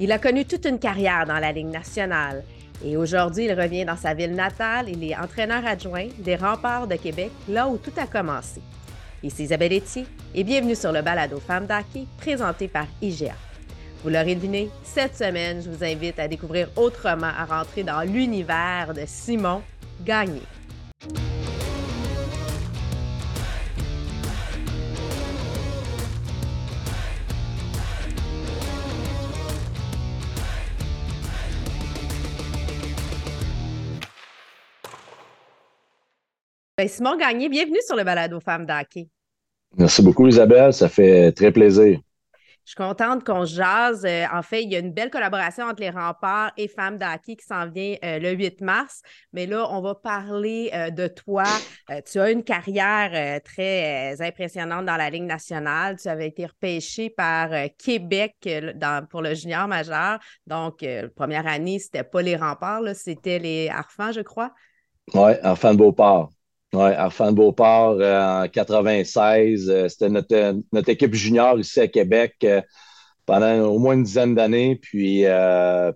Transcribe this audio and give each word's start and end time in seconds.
Il 0.00 0.12
a 0.12 0.18
connu 0.18 0.44
toute 0.44 0.64
une 0.64 0.78
carrière 0.78 1.26
dans 1.26 1.40
la 1.40 1.50
Ligue 1.50 1.66
nationale 1.70 2.44
et 2.84 2.96
aujourd'hui, 2.96 3.46
il 3.46 3.60
revient 3.60 3.84
dans 3.84 3.96
sa 3.96 4.14
ville 4.14 4.34
natale. 4.34 4.88
Il 4.88 5.02
est 5.02 5.16
entraîneur 5.16 5.66
adjoint 5.66 6.06
des 6.18 6.36
Remparts 6.36 6.86
de 6.86 6.94
Québec, 6.94 7.32
là 7.48 7.66
où 7.66 7.78
tout 7.78 7.92
a 7.96 8.06
commencé. 8.06 8.60
Ici 9.24 9.42
Isabelle 9.42 9.72
Etier 9.72 10.06
et 10.36 10.44
bienvenue 10.44 10.76
sur 10.76 10.92
le 10.92 11.02
balado 11.02 11.40
Femmes 11.40 11.66
d'hockey 11.66 12.06
présenté 12.18 12.68
par 12.68 12.86
IGA. 13.02 13.34
Vous 14.04 14.10
l'aurez 14.10 14.36
deviné, 14.36 14.70
cette 14.84 15.16
semaine, 15.16 15.60
je 15.60 15.68
vous 15.68 15.82
invite 15.82 16.20
à 16.20 16.28
découvrir 16.28 16.68
autrement, 16.76 17.32
à 17.36 17.44
rentrer 17.44 17.82
dans 17.82 18.02
l'univers 18.02 18.94
de 18.94 19.02
Simon 19.04 19.62
Gagné. 20.04 20.42
Ben, 36.78 36.86
Simon 36.86 37.16
Gagné, 37.16 37.48
bienvenue 37.48 37.80
sur 37.84 37.96
le 37.96 38.04
balado 38.04 38.38
Femmes 38.38 38.64
d'hockey. 38.64 39.08
Merci 39.76 40.00
beaucoup, 40.00 40.28
Isabelle. 40.28 40.72
Ça 40.72 40.88
fait 40.88 41.32
très 41.32 41.50
plaisir. 41.50 41.98
Je 42.64 42.70
suis 42.70 42.76
contente 42.76 43.24
qu'on 43.24 43.44
jase. 43.44 44.04
Euh, 44.04 44.26
en 44.32 44.42
fait, 44.42 44.62
il 44.62 44.70
y 44.70 44.76
a 44.76 44.78
une 44.78 44.92
belle 44.92 45.10
collaboration 45.10 45.64
entre 45.64 45.80
les 45.80 45.90
remparts 45.90 46.52
et 46.56 46.68
Femmes 46.68 46.96
d'hockey 46.96 47.34
qui 47.34 47.44
s'en 47.44 47.68
vient 47.68 47.96
euh, 48.04 48.20
le 48.20 48.30
8 48.30 48.60
mars. 48.60 49.02
Mais 49.32 49.46
là, 49.46 49.66
on 49.72 49.80
va 49.80 49.96
parler 49.96 50.70
euh, 50.72 50.90
de 50.90 51.08
toi. 51.08 51.42
tu 52.08 52.20
as 52.20 52.30
une 52.30 52.44
carrière 52.44 53.40
très 53.42 54.22
impressionnante 54.22 54.86
dans 54.86 54.96
la 54.96 55.10
Ligue 55.10 55.24
nationale. 55.24 55.96
Tu 56.00 56.06
avais 56.06 56.28
été 56.28 56.46
repêché 56.46 57.10
par 57.10 57.50
Québec 57.76 58.36
pour 59.10 59.22
le 59.22 59.34
junior 59.34 59.66
majeur. 59.66 60.20
Donc, 60.46 60.86
première 61.16 61.48
année, 61.48 61.80
c'était 61.80 62.04
pas 62.04 62.22
les 62.22 62.36
remparts, 62.36 62.82
c'était 62.94 63.40
les 63.40 63.68
Arfans, 63.68 64.12
je 64.12 64.20
crois. 64.20 64.52
Oui, 65.12 65.32
Arfans 65.42 65.72
de 65.72 65.78
Beauport. 65.78 66.30
Oui, 66.74 66.92
Arfan 66.92 67.32
Beauport 67.32 67.96
euh, 68.00 68.44
en 68.44 68.48
96. 68.48 69.70
Euh, 69.70 69.88
c'était 69.88 70.10
notre, 70.10 70.90
équipe 70.90 71.14
junior 71.14 71.58
ici 71.58 71.80
à 71.80 71.88
Québec 71.88 72.34
euh, 72.44 72.60
pendant 73.24 73.60
au 73.60 73.78
moins 73.78 73.94
une 73.94 74.02
dizaine 74.02 74.34
d'années. 74.34 74.76
Puis 74.76 75.24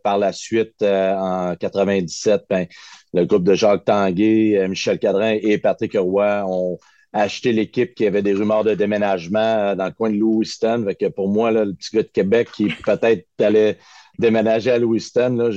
par 0.03 0.19
la 0.19 0.33
suite, 0.33 0.83
en 0.83 1.55
97, 1.57 2.43
ben, 2.49 2.67
le 3.13 3.25
groupe 3.27 3.45
de 3.45 3.55
Jacques 3.55 3.85
Tanguay, 3.85 4.67
Michel 4.69 4.99
Cadrin 4.99 5.37
et 5.41 5.59
Patrick 5.59 5.95
Roy 5.95 6.45
ont 6.47 6.79
acheté 7.15 7.53
l'équipe 7.53 7.95
qui 7.95 8.07
avait 8.07 8.23
des 8.23 8.35
rumeurs 8.35 8.65
de 8.65 8.75
déménagement 8.75 9.75
dans 9.77 9.87
le 9.87 9.93
coin 9.93 10.11
de 10.11 10.17
Lewiston. 10.17 10.85
Fait 10.87 10.95
que 10.95 11.07
pour 11.07 11.29
moi, 11.29 11.53
le 11.53 11.73
petit 11.75 11.97
gars 11.97 12.03
de 12.03 12.09
Québec 12.09 12.49
qui 12.53 12.67
peut-être 12.85 13.27
allait 13.41 13.79
déménager 14.19 14.71
à 14.71 14.79
Lewiston, 14.79 15.51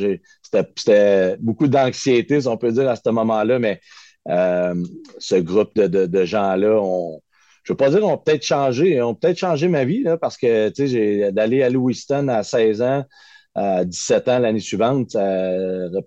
c'était 0.44 1.36
beaucoup 1.40 1.68
d'anxiété, 1.68 2.40
si 2.40 2.48
on 2.48 2.58
peut 2.58 2.72
dire, 2.72 2.90
à 2.90 2.96
ce 2.96 3.10
moment-là, 3.10 3.60
mais 3.60 3.74
euh, 3.74 4.05
ce 4.28 5.36
groupe 5.36 5.76
de, 5.76 6.26
gens-là 6.26 6.80
ont, 6.82 7.22
je 7.64 7.74
veux 7.74 7.78
pas 7.78 7.90
dire 7.90 8.04
ont 8.06 8.18
peut-être 8.18 8.44
changé, 8.44 9.02
ont 9.02 9.16
peut-être 9.16 9.38
changé 9.38 9.68
ma 9.68 9.86
vie, 9.86 10.04
parce 10.22 10.38
que 10.38 10.72
j'ai 10.78 11.32
d'aller 11.32 11.64
à 11.64 11.70
Lewiston 11.70 12.28
à 12.28 12.44
16 12.44 12.82
ans, 12.82 13.04
à 13.56 13.86
17 13.86 14.28
ans 14.28 14.40
l'année 14.40 14.60
suivante, 14.60 15.12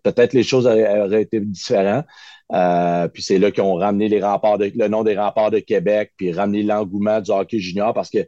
peut-être 0.03 0.33
les 0.33 0.43
choses 0.43 0.67
auraient, 0.67 1.23
été 1.23 1.41
différentes. 1.41 2.05
Euh, 2.53 3.09
puis 3.09 3.23
c'est 3.23 3.39
là 3.39 3.51
qu'ils 3.51 3.63
ont 3.63 3.75
ramené 3.75 4.09
les 4.09 4.23
remparts 4.23 4.59
de, 4.59 4.73
le 4.75 4.89
nom 4.89 5.05
des 5.05 5.17
remparts 5.17 5.51
de 5.51 5.59
Québec, 5.59 6.13
puis 6.17 6.33
ramené 6.33 6.63
l'engouement 6.63 7.21
du 7.21 7.31
hockey 7.31 7.59
junior 7.59 7.93
parce 7.93 8.09
que 8.09 8.19
euh, 8.19 8.25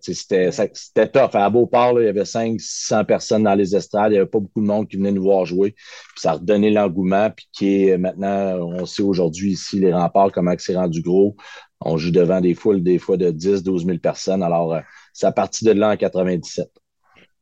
c'était 0.00 1.08
tough. 1.08 1.34
À 1.34 1.50
Beauport, 1.50 2.00
il 2.00 2.06
y 2.06 2.08
avait 2.08 2.24
500 2.24 3.04
personnes 3.04 3.44
dans 3.44 3.54
les 3.54 3.74
estrades. 3.74 4.12
Il 4.12 4.14
n'y 4.14 4.18
avait 4.18 4.28
pas 4.28 4.40
beaucoup 4.40 4.60
de 4.60 4.66
monde 4.66 4.88
qui 4.88 4.96
venait 4.96 5.12
nous 5.12 5.22
voir 5.22 5.44
jouer. 5.44 5.74
ça 6.16 6.30
a 6.30 6.34
redonné 6.34 6.70
l'engouement. 6.70 7.30
Puis 7.30 7.48
qui 7.52 7.96
maintenant, 7.96 8.56
on 8.58 8.86
sait 8.86 9.02
aujourd'hui 9.02 9.52
ici, 9.52 9.80
les 9.80 9.92
remparts, 9.92 10.32
comment 10.32 10.54
c'est 10.58 10.76
rendu 10.76 11.02
gros. 11.02 11.36
On 11.80 11.96
joue 11.96 12.10
devant 12.10 12.40
des 12.40 12.54
foules, 12.54 12.82
des 12.82 12.98
fois 12.98 13.16
de 13.16 13.30
10, 13.30 13.62
12 13.62 13.86
000 13.86 13.98
personnes. 13.98 14.42
Alors, 14.42 14.74
euh, 14.74 14.80
c'est 15.12 15.26
à 15.26 15.32
partir 15.32 15.72
de 15.72 15.78
là 15.78 15.90
en 15.90 15.96
97. 15.96 16.68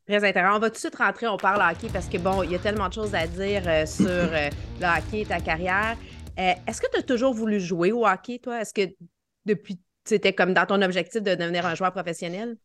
Très 0.07 0.29
intéressant. 0.29 0.57
On 0.57 0.61
va 0.61 0.69
tout 0.69 0.75
de 0.75 0.79
suite 0.79 0.97
rentrer, 0.97 1.27
on 1.27 1.37
parle 1.37 1.63
hockey 1.63 1.89
parce 1.93 2.07
que 2.07 2.19
bon, 2.19 2.43
il 2.43 2.53
y 2.53 2.55
a 2.55 2.59
tellement 2.59 2.89
de 2.89 2.93
choses 2.93 3.15
à 3.15 3.27
dire 3.27 3.63
euh, 3.67 3.87
sur 3.87 4.07
le 4.07 4.87
hockey 4.87 5.23
et 5.23 5.27
ta 5.27 5.41
carrière. 5.41 5.97
Est-ce 6.37 6.83
que 6.83 6.87
tu 6.93 6.99
as 6.99 7.03
toujours 7.03 7.33
voulu 7.33 7.59
jouer 7.59 7.93
au 7.93 8.07
hockey, 8.07 8.39
toi? 8.39 8.61
Est-ce 8.61 8.75
que 8.75 8.95
depuis 9.47 9.79
c'était 10.09 10.33
comme 10.33 10.55
dans 10.55 10.67
ton 10.67 10.83
objectif 10.83 11.23
de 11.23 11.35
devenir 11.35 11.67
un 11.67 11.75
joueur 11.75 11.93
professionnel? 11.93 12.57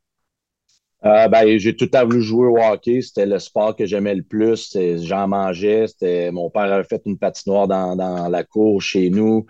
Euh, 1.04 1.28
ben, 1.28 1.58
j'ai 1.58 1.76
tout 1.76 1.90
à 1.94 2.04
voulu 2.04 2.22
jouer 2.22 2.48
au 2.48 2.58
hockey. 2.58 3.02
C'était 3.02 3.26
le 3.26 3.40
sport 3.40 3.76
que 3.76 3.86
j'aimais 3.86 4.14
le 4.14 4.24
plus. 4.24 4.78
J'en 5.04 5.28
mangeais. 5.28 5.86
Mon 6.32 6.50
père 6.50 6.72
avait 6.72 6.84
fait 6.84 7.02
une 7.06 7.18
patinoire 7.18 7.68
dans, 7.68 7.96
dans 7.96 8.30
la 8.30 8.44
cour 8.44 8.82
chez 8.82 9.10
nous. 9.10 9.46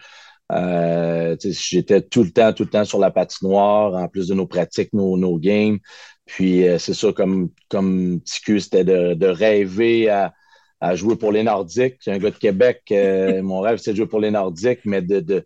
Euh, 0.52 1.36
j'étais 1.40 2.02
tout 2.02 2.24
le 2.24 2.32
temps, 2.32 2.52
tout 2.54 2.64
le 2.64 2.70
temps 2.70 2.84
sur 2.84 3.00
la 3.00 3.12
patinoire, 3.12 3.94
en 3.94 4.08
plus 4.08 4.28
de 4.28 4.34
nos 4.34 4.48
pratiques, 4.48 4.92
nos, 4.94 5.18
nos 5.18 5.38
games. 5.38 5.80
Puis 6.26 6.68
euh, 6.68 6.78
c'est 6.78 6.94
ça, 6.94 7.12
comme, 7.14 7.50
comme 7.70 8.20
petit 8.22 8.62
c'était 8.62 8.84
de, 8.84 9.14
de, 9.14 9.28
rêver 9.28 10.10
à, 10.10 10.34
à, 10.82 10.96
jouer 10.96 11.16
pour 11.16 11.32
les 11.32 11.44
Nordiques. 11.44 11.98
J'ai 12.02 12.12
un 12.12 12.18
gars 12.18 12.32
de 12.32 12.38
Québec. 12.38 12.82
mon 13.44 13.62
rêve, 13.62 13.78
c'était 13.78 13.92
de 13.92 13.98
jouer 13.98 14.08
pour 14.08 14.20
les 14.20 14.32
Nordiques, 14.32 14.82
mais 14.86 15.02
de, 15.02 15.20
de 15.20 15.46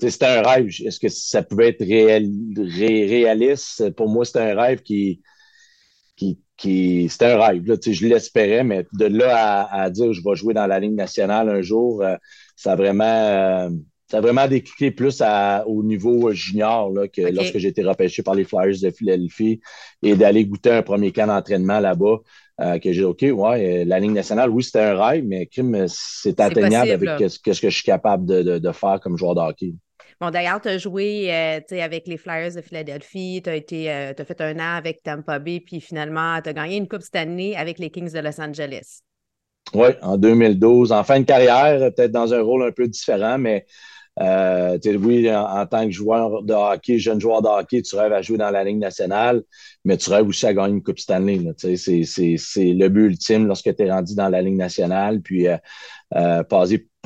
c'était 0.00 0.26
un 0.26 0.42
rêve. 0.42 0.68
Est-ce 0.84 1.00
que 1.00 1.08
ça 1.08 1.42
pouvait 1.42 1.68
être 1.68 1.84
réaliste? 1.84 3.90
Pour 3.90 4.08
moi, 4.08 4.24
c'était 4.24 4.40
un 4.40 4.54
rêve 4.54 4.82
qui. 4.82 5.22
qui, 6.16 6.38
qui 6.56 7.08
c'était 7.08 7.26
un 7.26 7.38
rêve. 7.38 7.66
Là, 7.66 7.76
je 7.84 8.06
l'espérais, 8.06 8.64
mais 8.64 8.86
de 8.92 9.06
là 9.06 9.68
à, 9.70 9.90
dire 9.90 10.12
je 10.12 10.22
vais 10.22 10.36
jouer 10.36 10.54
dans 10.54 10.66
la 10.66 10.80
Ligue 10.80 10.94
nationale 10.94 11.48
un 11.48 11.62
jour, 11.62 12.02
euh, 12.02 12.16
ça 12.56 12.72
a 12.72 12.76
vraiment. 12.76 13.04
Euh, 13.04 13.70
ça 14.08 14.18
a 14.18 14.20
vraiment 14.20 14.46
décliqué 14.46 14.92
plus 14.92 15.20
au 15.66 15.82
niveau 15.82 16.30
junior 16.30 16.92
là, 16.92 17.08
que 17.08 17.22
lorsque 17.22 17.58
j'ai 17.58 17.66
été 17.66 17.82
repêché 17.82 18.22
par 18.22 18.36
les 18.36 18.44
Flyers 18.44 18.80
de 18.80 18.92
Philadelphie 18.92 19.60
et 20.00 20.14
d'aller 20.14 20.44
goûter 20.44 20.70
un 20.70 20.82
premier 20.82 21.10
camp 21.10 21.26
d'entraînement 21.26 21.80
là-bas. 21.80 22.20
Euh, 22.58 22.78
que 22.78 22.90
j'ai 22.90 23.04
OK, 23.04 23.20
ouais, 23.20 23.84
la 23.84 24.00
Ligue 24.00 24.12
nationale, 24.12 24.48
oui, 24.48 24.62
c'était 24.62 24.80
un 24.80 24.96
rêve, 24.96 25.26
mais 25.26 25.46
c'est 25.88 26.40
atteignable 26.40 26.90
avec 26.90 27.30
ce 27.30 27.38
que, 27.38 27.52
je 27.52 27.68
suis 27.68 27.82
capable 27.82 28.24
de, 28.24 28.58
de, 28.58 28.72
faire 28.72 28.98
comme 28.98 29.18
joueur 29.18 29.34
de 29.34 29.40
hockey. 29.40 29.74
Bon, 30.20 30.30
d'ailleurs, 30.30 30.60
tu 30.60 30.68
as 30.68 30.78
joué 30.78 31.32
euh, 31.32 31.60
avec 31.82 32.06
les 32.06 32.16
Flyers 32.16 32.54
de 32.54 32.62
Philadelphie, 32.62 33.42
tu 33.44 33.50
as, 33.50 33.54
euh, 33.54 34.12
as 34.16 34.24
fait 34.24 34.40
un 34.40 34.56
an 34.56 34.76
avec 34.76 35.02
Tampa 35.02 35.38
Bay, 35.38 35.60
puis 35.60 35.80
finalement, 35.80 36.40
tu 36.42 36.48
as 36.48 36.52
gagné 36.54 36.76
une 36.76 36.88
Coupe 36.88 37.02
cette 37.02 37.16
année 37.16 37.56
avec 37.56 37.78
les 37.78 37.90
Kings 37.90 38.12
de 38.12 38.20
Los 38.20 38.40
Angeles. 38.40 39.00
Oui, 39.74 39.88
en 40.00 40.16
2012, 40.16 40.92
en 40.92 41.04
fin 41.04 41.20
de 41.20 41.24
carrière, 41.24 41.92
peut-être 41.94 42.12
dans 42.12 42.32
un 42.32 42.40
rôle 42.40 42.62
un 42.62 42.72
peu 42.72 42.86
différent, 42.86 43.36
mais 43.36 43.66
euh, 44.18 44.78
oui, 45.02 45.30
en, 45.30 45.66
tant 45.66 45.84
que 45.84 45.92
joueur 45.92 46.42
de 46.42 46.54
hockey, 46.54 46.98
jeune 46.98 47.20
joueur 47.20 47.42
de 47.42 47.48
hockey, 47.48 47.82
tu 47.82 47.96
rêves 47.96 48.12
à 48.12 48.22
jouer 48.22 48.38
dans 48.38 48.50
la 48.50 48.64
Ligue 48.64 48.78
nationale, 48.78 49.42
mais 49.84 49.98
tu 49.98 50.08
rêves 50.08 50.26
aussi 50.26 50.46
à 50.46 50.54
gagner 50.54 50.74
une 50.74 50.82
Coupe 50.82 50.98
Stanley. 50.98 51.40
C'est 51.58 51.74
le 52.56 52.88
but 52.88 53.06
ultime 53.06 53.46
lorsque 53.46 53.74
tu 53.76 53.82
es 53.82 53.90
rendu 53.90 54.14
dans 54.14 54.30
la 54.30 54.40
Ligue 54.40 54.56
nationale. 54.56 55.20
Puis, 55.20 55.46
euh, 55.48 55.58
euh, 56.14 56.42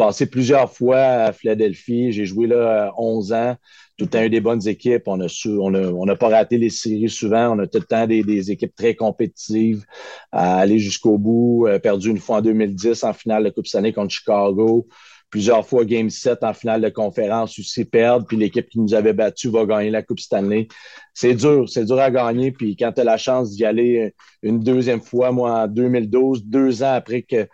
passé, 0.01 0.25
plusieurs 0.25 0.73
fois 0.73 0.99
à 0.99 1.33
Philadelphie, 1.33 2.11
j'ai 2.11 2.25
joué 2.25 2.47
là 2.47 2.91
11 2.97 3.35
ans. 3.35 3.57
Tout 3.99 4.07
le 4.07 4.11
temps 4.11 4.23
eu 4.23 4.31
des 4.31 4.41
bonnes 4.41 4.67
équipes. 4.67 5.03
On 5.07 5.19
n'a 5.19 5.27
on 5.45 6.09
a, 6.09 6.17
pas 6.17 6.29
raté 6.29 6.57
les 6.57 6.71
séries 6.71 7.11
souvent. 7.11 7.55
On 7.55 7.59
a 7.59 7.67
tout 7.67 7.81
le 7.81 7.85
temps 7.85 8.07
des, 8.07 8.51
équipes 8.51 8.75
très 8.75 8.95
compétitives 8.95 9.85
à 10.33 10.57
aller 10.57 10.79
jusqu'au 10.79 11.19
bout. 11.19 11.69
perdu 11.83 12.09
une 12.09 12.19
fois 12.19 12.39
en 12.39 12.41
2010 12.41 13.05
en 13.05 13.13
finale 13.13 13.45
de 13.45 13.51
Coupe 13.51 13.67
Stanley 13.67 13.93
contre 13.93 14.15
Chicago 14.15 14.89
plusieurs 15.29 15.65
fois 15.65 15.85
Game 15.85 16.11
7 16.11 16.43
en 16.43 16.53
finale 16.53 16.81
de 16.81 16.89
conférence 16.89 17.57
aussi 17.59 17.85
perdre, 17.85 18.27
puis 18.27 18.37
l'équipe 18.37 18.69
qui 18.69 18.81
nous 18.81 18.95
avait 18.95 19.13
battu 19.13 19.49
va 19.49 19.65
gagner 19.65 19.91
la 19.91 20.03
Coupe 20.03 20.19
Stanley. 20.19 20.67
C'est 21.15 21.35
dur, 21.35 21.69
c'est 21.69 21.85
dur 21.85 22.01
à 22.01 22.11
gagner. 22.11 22.51
Puis 22.51 22.75
quand 22.75 22.91
tu 22.91 23.01
as 23.01 23.05
la 23.05 23.17
chance 23.17 23.53
d'y 23.53 23.65
aller 23.65 24.13
une 24.43 24.59
deuxième 24.59 25.01
fois, 25.01 25.31
moi 25.31 25.63
en 25.63 25.69
2012, 25.69 26.45
deux 26.45 26.83
ans 26.83 26.95
après 26.95 27.23
que, 27.23 27.47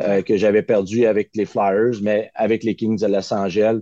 euh, 0.00 0.22
que 0.22 0.36
j'avais 0.36 0.62
perdu 0.62 1.06
avec 1.06 1.30
les 1.34 1.44
Flyers, 1.44 2.00
mais 2.02 2.30
avec 2.34 2.64
les 2.64 2.74
Kings 2.74 3.00
de 3.00 3.06
Los 3.06 3.32
Angeles, 3.32 3.80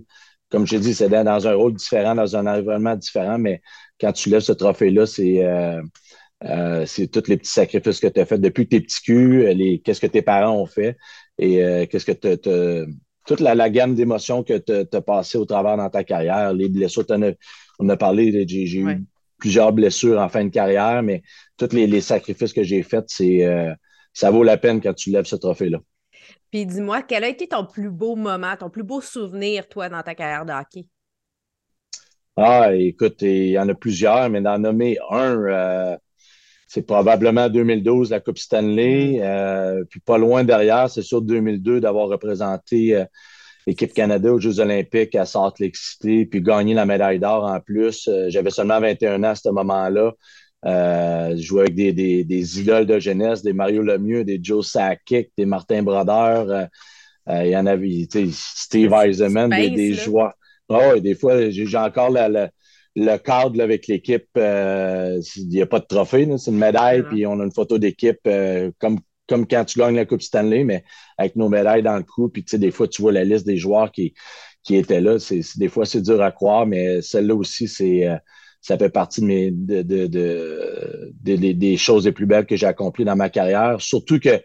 comme 0.49 0.67
je 0.67 0.77
dit, 0.77 0.93
c'est 0.93 1.09
dans 1.09 1.47
un 1.47 1.53
rôle 1.53 1.73
différent, 1.73 2.15
dans 2.15 2.35
un 2.35 2.45
environnement 2.45 2.95
différent, 2.95 3.37
mais 3.37 3.61
quand 3.99 4.11
tu 4.11 4.29
lèves 4.29 4.41
ce 4.41 4.53
trophée-là, 4.53 5.05
c'est. 5.05 5.45
Euh, 5.45 5.81
euh, 6.43 6.87
c'est 6.87 7.05
tous 7.05 7.27
les 7.27 7.37
petits 7.37 7.51
sacrifices 7.51 7.99
que 7.99 8.07
tu 8.07 8.19
as 8.19 8.25
fait 8.25 8.39
depuis 8.39 8.63
que 8.63 8.69
tu 8.71 8.75
es 8.77 8.81
petit 8.81 9.01
cul, 9.03 9.81
qu'est-ce 9.83 10.01
que 10.01 10.07
tes 10.07 10.23
parents 10.23 10.59
ont 10.59 10.65
fait 10.65 10.97
et 11.37 11.87
qu'est-ce 11.87 12.03
que 12.03 12.13
tu 12.13 12.95
toute 13.27 13.39
la, 13.39 13.69
gamme 13.69 13.93
d'émotions 13.93 14.43
que 14.43 14.57
tu 14.57 14.97
as 14.97 15.01
passées 15.01 15.37
au 15.37 15.45
travers 15.45 15.77
dans 15.77 15.89
ta 15.91 16.03
carrière, 16.03 16.51
les 16.51 16.67
blessures, 16.67 17.05
on 17.79 17.89
a 17.89 17.97
parlé, 17.97 18.45
j'ai 18.47 18.79
eu 18.79 19.05
plusieurs 19.37 19.73
blessures 19.73 20.19
en 20.19 20.29
fin 20.29 20.45
de 20.45 20.49
carrière, 20.49 21.03
mais 21.03 21.23
tous 21.57 21.73
les, 21.73 22.01
sacrifices 22.01 22.53
que 22.53 22.63
j'ai 22.63 22.83
faits, 22.83 23.05
c'est 23.07 23.43
euh, 23.43 23.73
ça 24.13 24.31
vaut 24.31 24.43
la 24.43 24.57
peine 24.57 24.79
quand 24.81 24.93
tu 24.93 25.09
lèves 25.09 25.25
ce 25.25 25.35
trophée-là. 25.35 25.79
Puis 26.51 26.65
dis-moi, 26.65 27.01
quel 27.01 27.23
a 27.23 27.29
été 27.29 27.47
ton 27.47 27.65
plus 27.65 27.89
beau 27.89 28.15
moment, 28.15 28.55
ton 28.59 28.69
plus 28.69 28.83
beau 28.83 28.99
souvenir, 28.99 29.67
toi, 29.69 29.87
dans 29.87 30.01
ta 30.01 30.15
carrière 30.15 30.45
de 30.45 30.51
hockey? 30.51 30.87
Ah, 32.35 32.73
écoute, 32.73 33.21
il 33.21 33.51
y 33.51 33.59
en 33.59 33.69
a 33.69 33.73
plusieurs, 33.73 34.29
mais 34.29 34.41
d'en 34.41 34.59
nommer 34.59 34.97
un, 35.09 35.35
euh, 35.35 35.97
c'est 36.67 36.85
probablement 36.85 37.49
2012 37.49 38.11
la 38.11 38.19
Coupe 38.19 38.37
Stanley. 38.37 39.19
Mm. 39.19 39.85
puis 39.89 39.99
pas 40.01 40.17
loin 40.17 40.43
derrière, 40.43 40.89
c'est 40.89 41.01
sûr 41.01 41.21
2002 41.21 41.79
d'avoir 41.79 42.07
représenté 42.07 43.03
l'équipe 43.67 43.93
Canada 43.93 44.33
aux 44.33 44.39
Jeux 44.39 44.59
olympiques 44.59 45.15
à 45.15 45.25
Salt 45.25 45.59
Lake 45.59 45.77
City, 45.77 46.25
puis 46.25 46.41
gagner 46.41 46.73
la 46.73 46.85
médaille 46.85 47.19
d'or 47.19 47.45
en 47.45 47.59
plus. 47.59 48.09
J'avais 48.27 48.51
seulement 48.51 48.79
21 48.79 49.23
ans 49.23 49.29
à 49.29 49.35
ce 49.35 49.49
moment-là. 49.49 50.13
Euh, 50.63 51.35
jouais 51.37 51.61
avec 51.61 51.75
des, 51.75 51.91
des, 51.91 52.23
des, 52.23 52.59
idoles 52.59 52.85
de 52.85 52.99
jeunesse, 52.99 53.41
des 53.41 53.53
Mario 53.53 53.81
Lemieux, 53.81 54.23
des 54.23 54.39
Joe 54.41 54.67
Sakic, 54.67 55.31
des 55.35 55.45
Martin 55.45 55.81
Brodeur. 55.81 56.49
Euh, 56.49 56.65
euh, 57.29 57.45
il 57.45 57.51
y 57.51 57.57
en 57.57 57.65
avait, 57.65 58.07
Steve 58.31 58.93
Eisenman, 58.93 59.49
des, 59.49 59.69
des 59.71 59.93
joueurs. 59.93 60.33
Oh, 60.69 60.99
des 60.99 61.15
fois, 61.15 61.49
j'ai 61.49 61.77
encore 61.77 62.11
le 62.11 63.17
cadre 63.17 63.61
avec 63.61 63.87
l'équipe. 63.87 64.27
il 64.35 65.47
n'y 65.47 65.61
a 65.61 65.65
pas 65.65 65.79
de 65.79 65.85
trophée, 65.85 66.29
c'est 66.37 66.51
une 66.51 66.57
médaille, 66.57 67.03
puis 67.03 67.25
on 67.25 67.39
a 67.39 67.43
une 67.43 67.51
photo 67.51 67.77
d'équipe 67.77 68.21
comme, 68.79 68.99
comme 69.27 69.47
quand 69.47 69.65
tu 69.65 69.79
gagnes 69.79 69.95
la 69.95 70.05
Coupe 70.05 70.21
Stanley, 70.21 70.63
mais 70.63 70.83
avec 71.17 71.35
nos 71.35 71.49
médailles 71.49 71.83
dans 71.83 71.97
le 71.97 72.03
cou. 72.03 72.29
Puis, 72.29 72.45
des 72.53 72.71
fois, 72.71 72.87
tu 72.87 73.01
vois 73.01 73.11
la 73.11 73.23
liste 73.23 73.45
des 73.45 73.57
joueurs 73.57 73.91
qui, 73.91 74.13
qui 74.63 74.75
étaient 74.75 75.01
là. 75.01 75.19
C'est, 75.19 75.41
des 75.57 75.69
fois, 75.69 75.85
c'est 75.85 76.01
dur 76.01 76.21
à 76.21 76.31
croire, 76.31 76.65
mais 76.65 77.01
celle-là 77.01 77.35
aussi, 77.35 77.67
c'est 77.67 78.07
ça 78.61 78.77
fait 78.77 78.89
partie 78.89 79.21
de 79.21 79.25
mes, 79.25 79.51
de, 79.51 79.81
de, 79.81 80.07
de, 80.07 81.51
des 81.53 81.77
choses 81.77 82.05
les 82.05 82.11
plus 82.11 82.27
belles 82.27 82.45
que 82.45 82.55
j'ai 82.55 82.67
accomplies 82.67 83.05
dans 83.05 83.15
ma 83.15 83.29
carrière. 83.29 83.81
Surtout 83.81 84.19
que 84.19 84.39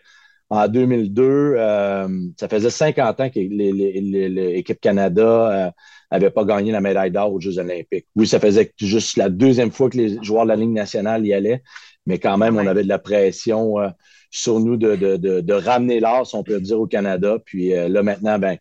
en 0.48 0.68
2002, 0.68 1.24
euh, 1.24 2.08
ça 2.38 2.48
faisait 2.48 2.70
50 2.70 3.20
ans 3.20 3.30
que 3.30 3.40
l'équipe 3.40 4.80
Canada 4.80 5.74
n'avait 6.10 6.26
euh, 6.26 6.30
pas 6.30 6.44
gagné 6.44 6.70
la 6.72 6.80
médaille 6.80 7.10
d'or 7.10 7.32
aux 7.32 7.40
Jeux 7.40 7.58
olympiques. 7.58 8.06
Oui, 8.14 8.26
ça 8.26 8.38
faisait 8.38 8.72
juste 8.78 9.16
la 9.16 9.28
deuxième 9.28 9.72
fois 9.72 9.90
que 9.90 9.96
les 9.96 10.22
joueurs 10.22 10.44
de 10.44 10.48
la 10.48 10.56
Ligue 10.56 10.70
nationale 10.70 11.26
y 11.26 11.34
allaient, 11.34 11.62
mais 12.06 12.18
quand 12.18 12.38
même, 12.38 12.56
on 12.56 12.66
avait 12.66 12.84
de 12.84 12.88
la 12.88 13.00
pression 13.00 13.80
euh, 13.80 13.88
sur 14.30 14.60
nous 14.60 14.76
de, 14.76 14.94
de, 15.16 15.52
ramener 15.52 15.98
l'or, 16.00 16.26
si 16.26 16.36
on 16.36 16.44
peut 16.44 16.60
dire, 16.60 16.80
au 16.80 16.86
Canada. 16.86 17.38
Puis 17.44 17.70
là, 17.70 18.02
maintenant, 18.02 18.38
ben, 18.38 18.56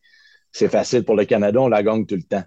c'est 0.51 0.69
facile 0.69 1.03
pour 1.03 1.15
le 1.15 1.25
Canada, 1.25 1.59
on 1.61 1.67
la 1.67 1.83
gagne 1.83 2.05
tout 2.05 2.15
le 2.15 2.23
temps. 2.23 2.43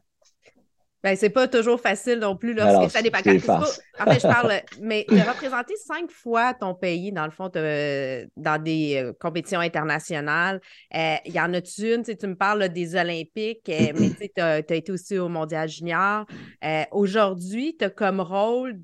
Ben, 1.04 1.16
c'est 1.16 1.30
pas 1.30 1.46
toujours 1.46 1.80
facile 1.80 2.18
non 2.18 2.36
plus 2.36 2.54
lorsque 2.54 2.90
ça 2.90 3.02
dépend. 3.02 3.18
En 3.18 4.04
fait, 4.04 4.20
je 4.20 4.26
parle, 4.26 4.52
mais 4.80 5.06
de 5.08 5.16
représenter 5.16 5.74
cinq 5.76 6.10
fois 6.10 6.54
ton 6.54 6.74
pays, 6.74 7.12
dans 7.12 7.24
le 7.24 7.30
fond, 7.30 7.48
dans 7.48 8.62
des 8.62 8.96
euh, 8.96 9.12
compétitions 9.20 9.60
internationales, 9.60 10.60
euh, 10.94 11.14
il 11.24 11.32
y 11.32 11.40
en 11.40 11.54
a-tu 11.54 11.94
une? 11.94 12.02
Tu 12.02 12.26
me 12.26 12.34
parles 12.34 12.68
des 12.68 12.96
Olympiques, 12.96 13.68
euh, 13.68 13.92
mais 13.94 14.10
tu 14.34 14.40
as, 14.40 14.58
été 14.58 14.90
aussi 14.90 15.18
au 15.18 15.28
Mondial 15.28 15.68
Junior. 15.68 16.26
Aujourd'hui, 16.90 17.76
tu 17.78 17.84
as 17.84 17.90
comme 17.90 18.20
rôle 18.20 18.74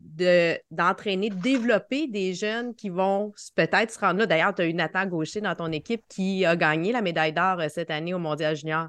d'entraîner, 0.71 1.31
de, 1.31 1.35
développer 1.35 2.07
des 2.07 2.35
jeunes 2.35 2.75
qui 2.75 2.91
vont 2.91 3.33
peut-être 3.57 3.93
se 3.93 3.99
rendre 3.99 4.21
là. 4.21 4.27
D'ailleurs, 4.27 4.55
tu 4.55 4.63
as 4.63 4.67
eu 4.67 4.75
Nathan 4.75 5.07
Gaucher 5.07 5.41
dans 5.41 5.55
ton 5.55 5.73
équipe 5.73 6.03
qui 6.09 6.45
a 6.45 6.55
gagné 6.55 6.93
la 6.93 7.03
médaille 7.03 7.33
d'or 7.33 7.61
cette 7.69 7.91
année 7.91 8.15
au 8.15 8.19
Mondial 8.19 8.55
Junior. 8.55 8.89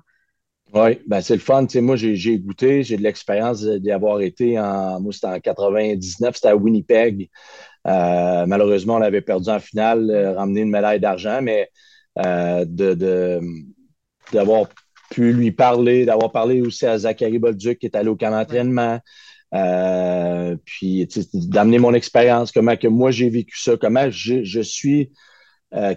Oui, 0.74 1.00
ben 1.08 1.22
c'est 1.22 1.36
le 1.36 1.40
fun. 1.40 1.66
moi, 1.76 1.96
j'ai 1.96 2.40
goûté, 2.40 2.84
j'ai 2.84 2.98
de 2.98 3.04
l'expérience 3.04 3.64
d'y 3.64 3.92
avoir 3.92 4.20
été 4.22 4.60
en. 4.60 5.00
Moi, 5.00 5.14
c'était 5.14 5.28
en 5.28 5.40
99, 5.40 6.36
c'était 6.36 6.48
à 6.50 6.56
Winnipeg. 6.56 7.30
Euh, 7.88 8.46
malheureusement, 8.48 8.96
on 8.96 9.02
avait 9.02 9.22
perdu 9.22 9.50
en 9.50 9.60
finale, 9.60 10.10
euh, 10.10 10.34
ramené 10.34 10.62
une 10.62 10.72
médaille 10.72 11.00
d'argent, 11.00 11.42
mais 11.42 11.70
euh, 12.20 12.66
d'avoir 14.34 14.68
pu 15.12 15.34
lui 15.34 15.52
parler, 15.52 16.06
d'avoir 16.06 16.32
parlé 16.32 16.62
aussi 16.62 16.86
à 16.86 16.98
Zachary 16.98 17.38
Bolduc 17.38 17.80
qui 17.80 17.86
est 17.86 17.96
allé 17.96 18.10
au 18.10 18.16
camp 18.16 18.32
d'entraînement. 18.32 19.00
puis 20.66 21.08
d'amener 21.34 21.78
mon 21.78 21.94
expérience, 21.94 22.52
comment 22.52 22.76
que 22.76 22.88
moi 22.88 23.12
j'ai 23.12 23.30
vécu 23.30 23.58
ça, 23.60 23.78
comment 23.78 24.10
je, 24.10 24.62
suis, 24.62 25.12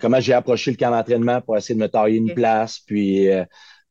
comment 0.00 0.20
j'ai 0.20 0.34
approché 0.34 0.70
le 0.70 0.76
camp 0.76 0.90
d'entraînement 0.90 1.40
pour 1.40 1.56
essayer 1.56 1.74
de 1.74 1.80
me 1.80 1.88
tailler 1.88 2.18
une 2.18 2.34
place, 2.34 2.80
puis 2.86 3.28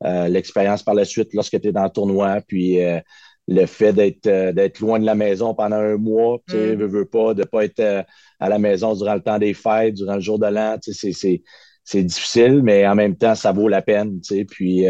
euh, 0.05 0.27
l'expérience 0.27 0.83
par 0.83 0.93
la 0.93 1.05
suite 1.05 1.33
lorsque 1.33 1.59
tu 1.59 1.69
es 1.69 1.71
dans 1.71 1.83
le 1.83 1.89
tournoi, 1.89 2.39
puis 2.47 2.83
euh, 2.83 2.99
le 3.47 3.65
fait 3.65 3.93
d'être 3.93 4.27
euh, 4.27 4.51
d'être 4.51 4.79
loin 4.79 4.99
de 4.99 5.05
la 5.05 5.15
maison 5.15 5.55
pendant 5.55 5.77
un 5.77 5.97
mois, 5.97 6.37
tu 6.47 6.53
sais, 6.53 6.75
mm. 6.75 6.85
veux, 6.85 7.05
pas, 7.05 7.33
de 7.33 7.41
ne 7.41 7.45
pas 7.45 7.65
être 7.65 8.05
à 8.39 8.49
la 8.49 8.59
maison 8.59 8.93
durant 8.93 9.15
le 9.15 9.21
temps 9.21 9.39
des 9.39 9.55
fêtes, 9.55 9.95
durant 9.95 10.15
le 10.15 10.21
jour 10.21 10.37
de 10.37 10.45
l'an, 10.45 10.77
tu 10.77 10.93
sais, 10.93 11.41
c'est 11.83 12.03
difficile, 12.03 12.61
mais 12.61 12.85
en 12.85 12.93
même 12.93 13.15
temps, 13.15 13.33
ça 13.33 13.51
vaut 13.51 13.69
la 13.69 13.81
peine, 13.81 14.21
tu 14.21 14.35
sais, 14.35 14.45
puis 14.45 14.85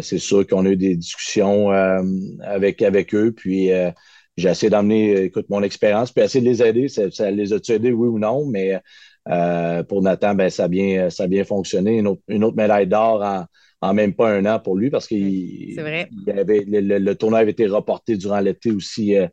c'est 0.00 0.18
sûr 0.18 0.46
qu'on 0.46 0.64
a 0.64 0.70
eu 0.70 0.76
des 0.76 0.96
discussions 0.96 1.70
avec, 2.40 2.80
avec 2.80 3.14
eux, 3.14 3.32
puis 3.32 3.70
j'ai 4.38 4.48
essayé 4.48 4.70
d'emmener, 4.70 5.24
écoute, 5.24 5.46
mon 5.50 5.62
expérience, 5.62 6.12
puis 6.12 6.24
essayer 6.24 6.42
de 6.42 6.48
les 6.48 6.62
aider. 6.62 6.88
Ça, 6.88 7.30
les 7.30 7.52
a-tu 7.52 7.72
aidés, 7.72 7.92
oui 7.92 8.08
ou 8.08 8.18
non, 8.18 8.46
mais 8.46 8.80
pour 9.88 10.00
Nathan, 10.00 10.34
ben, 10.34 10.48
ça, 10.48 10.64
a 10.64 10.68
bien, 10.68 11.10
ça 11.10 11.24
a 11.24 11.26
bien 11.26 11.44
fonctionné. 11.44 11.98
Une 11.98 12.06
autre, 12.06 12.22
une 12.28 12.44
autre 12.44 12.56
médaille 12.56 12.86
d'or 12.86 13.46
en, 13.82 13.94
même 13.94 14.14
pas 14.14 14.30
un 14.30 14.46
an 14.46 14.58
pour 14.58 14.76
lui 14.76 14.90
parce 14.90 15.06
que 15.06 15.14
le, 15.14 17.12
tournoi 17.14 17.40
avait 17.40 17.50
été 17.50 17.66
reporté 17.66 18.16
durant 18.16 18.40
l'été 18.40 18.70
aussi, 18.70 19.16
euh, 19.16 19.28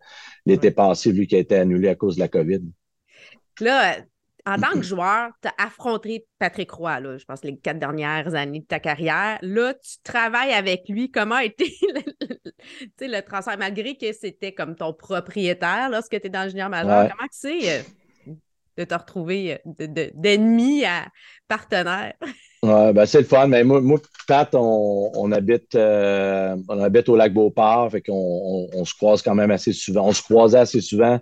l'été 0.46 0.72
passé, 0.72 1.12
vu 1.12 1.28
qu'il 1.28 1.38
a 1.38 1.42
été 1.42 1.56
annulé 1.56 1.88
à 1.88 1.96
cause 1.96 2.16
de 2.16 2.22
la 2.22 2.28
COVID. 2.28 2.62
Là, 3.62 3.98
en 4.46 4.58
tant 4.58 4.72
que 4.72 4.82
joueur, 4.82 5.32
tu 5.42 5.48
as 5.48 5.54
affronté 5.64 6.26
Patrick 6.40 6.72
Roy, 6.72 7.00
là, 7.00 7.18
je 7.18 7.26
pense, 7.26 7.44
les 7.44 7.58
quatre 7.58 7.80
dernières 7.80 8.34
années 8.34 8.62
de 8.62 8.66
ta 8.66 8.80
carrière. 8.80 9.38
Là, 9.42 9.74
tu 9.74 9.98
travailles 10.04 10.54
avec 10.54 10.90
lui. 10.90 11.12
Comment 11.12 11.36
a 11.36 11.44
été 11.44 11.66
le, 11.94 13.08
le 13.08 13.22
transfert, 13.22 13.58
malgré 13.58 13.96
que 13.96 14.12
c'était 14.14 14.54
comme 14.54 14.76
ton 14.76 14.94
propriétaire 14.94 15.90
lorsque 15.92 16.20
tu 16.20 16.28
es 16.28 16.30
dans 16.30 16.44
le 16.44 16.50
junior 16.50 16.70
majeur? 16.70 17.10
Comment 17.12 17.30
c'est 17.32 17.80
euh, 17.80 17.82
de 18.78 18.84
te 18.86 18.94
retrouver 18.96 19.60
euh, 19.80 20.10
d'ennemi 20.16 20.86
à 20.86 21.08
partenaire? 21.48 22.14
Ben 22.94 23.06
c'est 23.06 23.20
le 23.20 23.26
fun. 23.26 23.48
Mais 23.48 23.64
moi, 23.64 23.82
moi 23.82 24.00
Pat, 24.28 24.50
on, 24.54 25.32
habite, 25.32 25.74
euh, 25.76 26.56
on 26.68 26.82
habite 26.82 27.10
au 27.10 27.16
lac 27.16 27.34
Beauport, 27.34 27.92
fait 27.92 28.02
qu'on 28.02 28.68
on, 28.72 28.86
se 28.86 28.94
croise 28.94 29.22
quand 29.22 29.34
même 29.34 29.52
assez 29.52 29.74
souvent. 29.74 30.08
On 30.08 30.12
se 30.12 30.22
croisait 30.22 30.60
assez 30.60 30.82
souvent, 30.82 31.20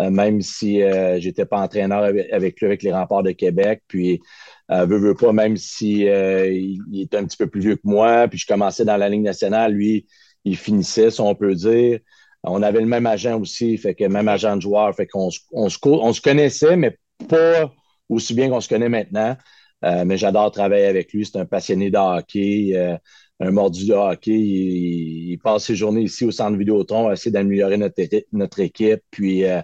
euh, 0.00 0.10
même 0.10 0.42
si 0.42 0.82
euh, 0.82 1.18
j'étais 1.18 1.46
pas 1.46 1.60
entraîneur 1.60 2.02
avec, 2.02 2.60
lui 2.60 2.66
avec 2.66 2.82
les 2.82 2.92
remparts 2.92 3.22
de 3.22 3.30
Québec. 3.30 3.82
Puis, 3.88 4.20
veut, 4.68 4.98
veut 4.98 5.14
pas, 5.14 5.32
même 5.32 5.56
si 5.56 6.02
il, 6.02 7.00
était 7.00 7.16
un 7.16 7.24
petit 7.24 7.36
peu 7.36 7.46
plus 7.46 7.60
vieux 7.60 7.76
que 7.76 7.82
moi, 7.84 8.28
puis 8.28 8.38
je 8.38 8.46
commençais 8.46 8.84
dans 8.84 8.96
la 8.96 9.08
ligne 9.08 9.22
nationale, 9.22 9.72
lui, 9.72 10.06
il 10.44 10.56
finissait, 10.56 11.10
si 11.10 11.20
on 11.20 11.34
peut 11.34 11.54
dire. 11.54 12.00
On 12.44 12.62
avait 12.62 12.80
le 12.80 12.86
même 12.86 13.06
agent 13.06 13.38
aussi, 13.40 13.78
fait 13.78 13.94
que 13.94 14.04
même 14.04 14.28
agent 14.28 14.56
de 14.56 14.62
joueur, 14.62 14.94
fait 14.94 15.06
qu'on 15.06 15.30
on 15.52 15.68
se 15.68 16.20
connaissait, 16.20 16.76
mais 16.76 16.98
pas 17.28 17.72
aussi 18.08 18.34
bien 18.34 18.50
qu'on 18.50 18.60
se 18.60 18.68
connaît 18.68 18.88
maintenant. 18.88 19.36
Euh, 19.84 20.04
mais 20.04 20.16
j'adore 20.16 20.50
travailler 20.50 20.86
avec 20.86 21.12
lui. 21.12 21.26
C'est 21.26 21.38
un 21.38 21.46
passionné 21.46 21.90
de 21.90 21.98
hockey, 21.98 22.72
euh, 22.74 22.96
un 23.40 23.50
mordu 23.50 23.86
de 23.86 23.94
hockey. 23.94 24.32
Il, 24.32 25.38
passe 25.42 25.64
ses 25.64 25.76
journées 25.76 26.02
ici 26.02 26.24
au 26.24 26.30
centre 26.30 26.56
Vidéotron 26.56 27.08
à 27.08 27.14
essayer 27.14 27.32
d'améliorer 27.32 27.78
notre, 27.78 28.60
équipe. 28.60 29.02
Puis 29.10 29.44
euh, 29.44 29.62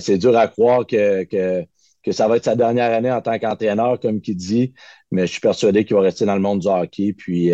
c'est 0.00 0.18
dur 0.18 0.36
à 0.36 0.48
croire 0.48 0.86
que, 0.86 1.64
que, 2.08 2.14
ça 2.14 2.28
va 2.28 2.36
être 2.36 2.44
sa 2.44 2.56
dernière 2.56 2.92
année 2.92 3.10
en 3.10 3.20
tant 3.20 3.38
qu'entraîneur, 3.38 4.00
comme 4.00 4.20
il 4.24 4.36
dit, 4.36 4.74
mais 5.10 5.26
je 5.26 5.32
suis 5.32 5.40
persuadé 5.40 5.84
qu'il 5.84 5.96
va 5.96 6.02
rester 6.02 6.24
dans 6.24 6.34
le 6.34 6.40
monde 6.40 6.60
du 6.60 6.68
hockey. 6.68 7.12
Puis 7.12 7.52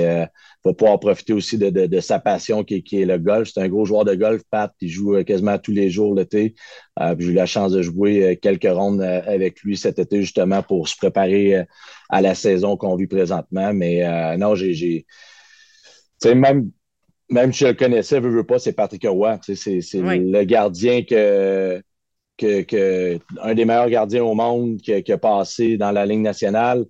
va 0.65 0.73
pouvoir 0.73 0.99
profiter 0.99 1.33
aussi 1.33 1.59
de, 1.59 2.01
sa 2.01 2.19
passion 2.19 2.65
qui, 2.65 2.83
est 2.93 3.05
le 3.05 3.19
golf. 3.19 3.51
C'est 3.53 3.61
un 3.61 3.69
gros 3.69 3.85
joueur 3.85 4.05
de 4.05 4.15
golf, 4.15 4.43
Pat, 4.51 4.73
qui 4.79 4.89
joue 4.89 5.17
euh, 5.17 5.23
quasiment 5.23 5.59
tous 5.59 5.73
les 5.73 5.91
jours 5.91 6.15
l'été. 6.15 6.55
Euh, 7.01 7.15
j'ai 7.19 7.29
eu 7.29 7.33
la 7.33 7.47
chance 7.47 7.73
de 7.73 7.83
jouer 7.83 8.25
euh, 8.25 8.35
quelques 8.35 8.71
rondes 8.71 9.03
avec 9.03 9.61
lui 9.61 9.77
cet 9.77 9.99
été 9.99 10.23
justement 10.23 10.63
pour 10.63 10.89
se 10.89 10.97
préparer 10.97 11.67
à 12.09 12.23
la 12.23 12.35
saison 12.35 12.77
qu'on 12.77 12.97
vit 12.97 13.07
présentement. 13.07 13.73
Mais 13.75 14.37
non, 14.39 14.55
j'ai. 14.55 15.07
Même, 16.25 16.71
même 17.29 17.53
si 17.53 17.61
je 17.61 17.67
le 17.69 17.75
connaissais, 17.75 18.19
veux, 18.19 18.31
veux 18.31 18.45
pas, 18.47 18.59
c'est 18.59 18.73
Patrick 18.73 19.07
Roy. 19.07 19.39
C'est 19.43 19.81
le 19.95 20.45
gardien 20.45 21.03
que, 21.03 21.83
que, 22.37 23.19
un 23.43 23.55
des 23.55 23.65
meilleurs 23.65 23.91
gardiens 23.91 24.25
au 24.25 24.35
monde 24.35 24.79
qui, 24.81 25.03
qui 25.03 25.13
a 25.13 25.19
passé 25.19 25.77
dans 25.77 25.93
la 25.93 26.07
Ligue 26.07 26.21
nationale 26.21 26.85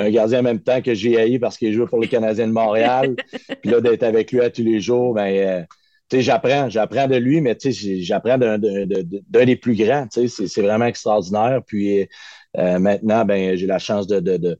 un 0.00 0.10
gardien 0.10 0.40
en 0.40 0.42
même 0.42 0.60
temps 0.60 0.80
que 0.80 0.94
j'ai 0.94 1.18
haï 1.18 1.38
parce 1.38 1.58
qu'il 1.58 1.72
joue 1.72 1.86
pour 1.86 2.00
le 2.00 2.06
Canadien 2.06 2.46
de 2.46 2.52
Montréal. 2.52 3.14
puis 3.62 3.70
là, 3.70 3.80
d'être 3.80 4.02
avec 4.02 4.32
lui 4.32 4.40
à 4.40 4.50
tous 4.50 4.62
les 4.62 4.80
jours, 4.80 5.14
ben, 5.14 5.26
euh, 5.26 5.62
tu 6.08 6.16
sais, 6.16 6.22
j'apprends, 6.22 6.68
j'apprends 6.68 7.06
de 7.06 7.16
lui, 7.16 7.40
mais 7.40 7.54
tu 7.54 7.72
sais, 7.72 8.00
j'apprends 8.00 8.38
d'un 8.38 8.58
des 8.58 9.56
plus 9.56 9.74
grands. 9.74 10.06
Tu 10.08 10.28
sais, 10.28 10.46
c'est 10.46 10.62
vraiment 10.62 10.86
extraordinaire. 10.86 11.60
Puis 11.66 12.08
euh, 12.56 12.78
maintenant, 12.78 13.24
ben, 13.24 13.56
j'ai 13.56 13.66
la 13.66 13.78
chance 13.78 14.06
de, 14.06 14.20
de, 14.20 14.58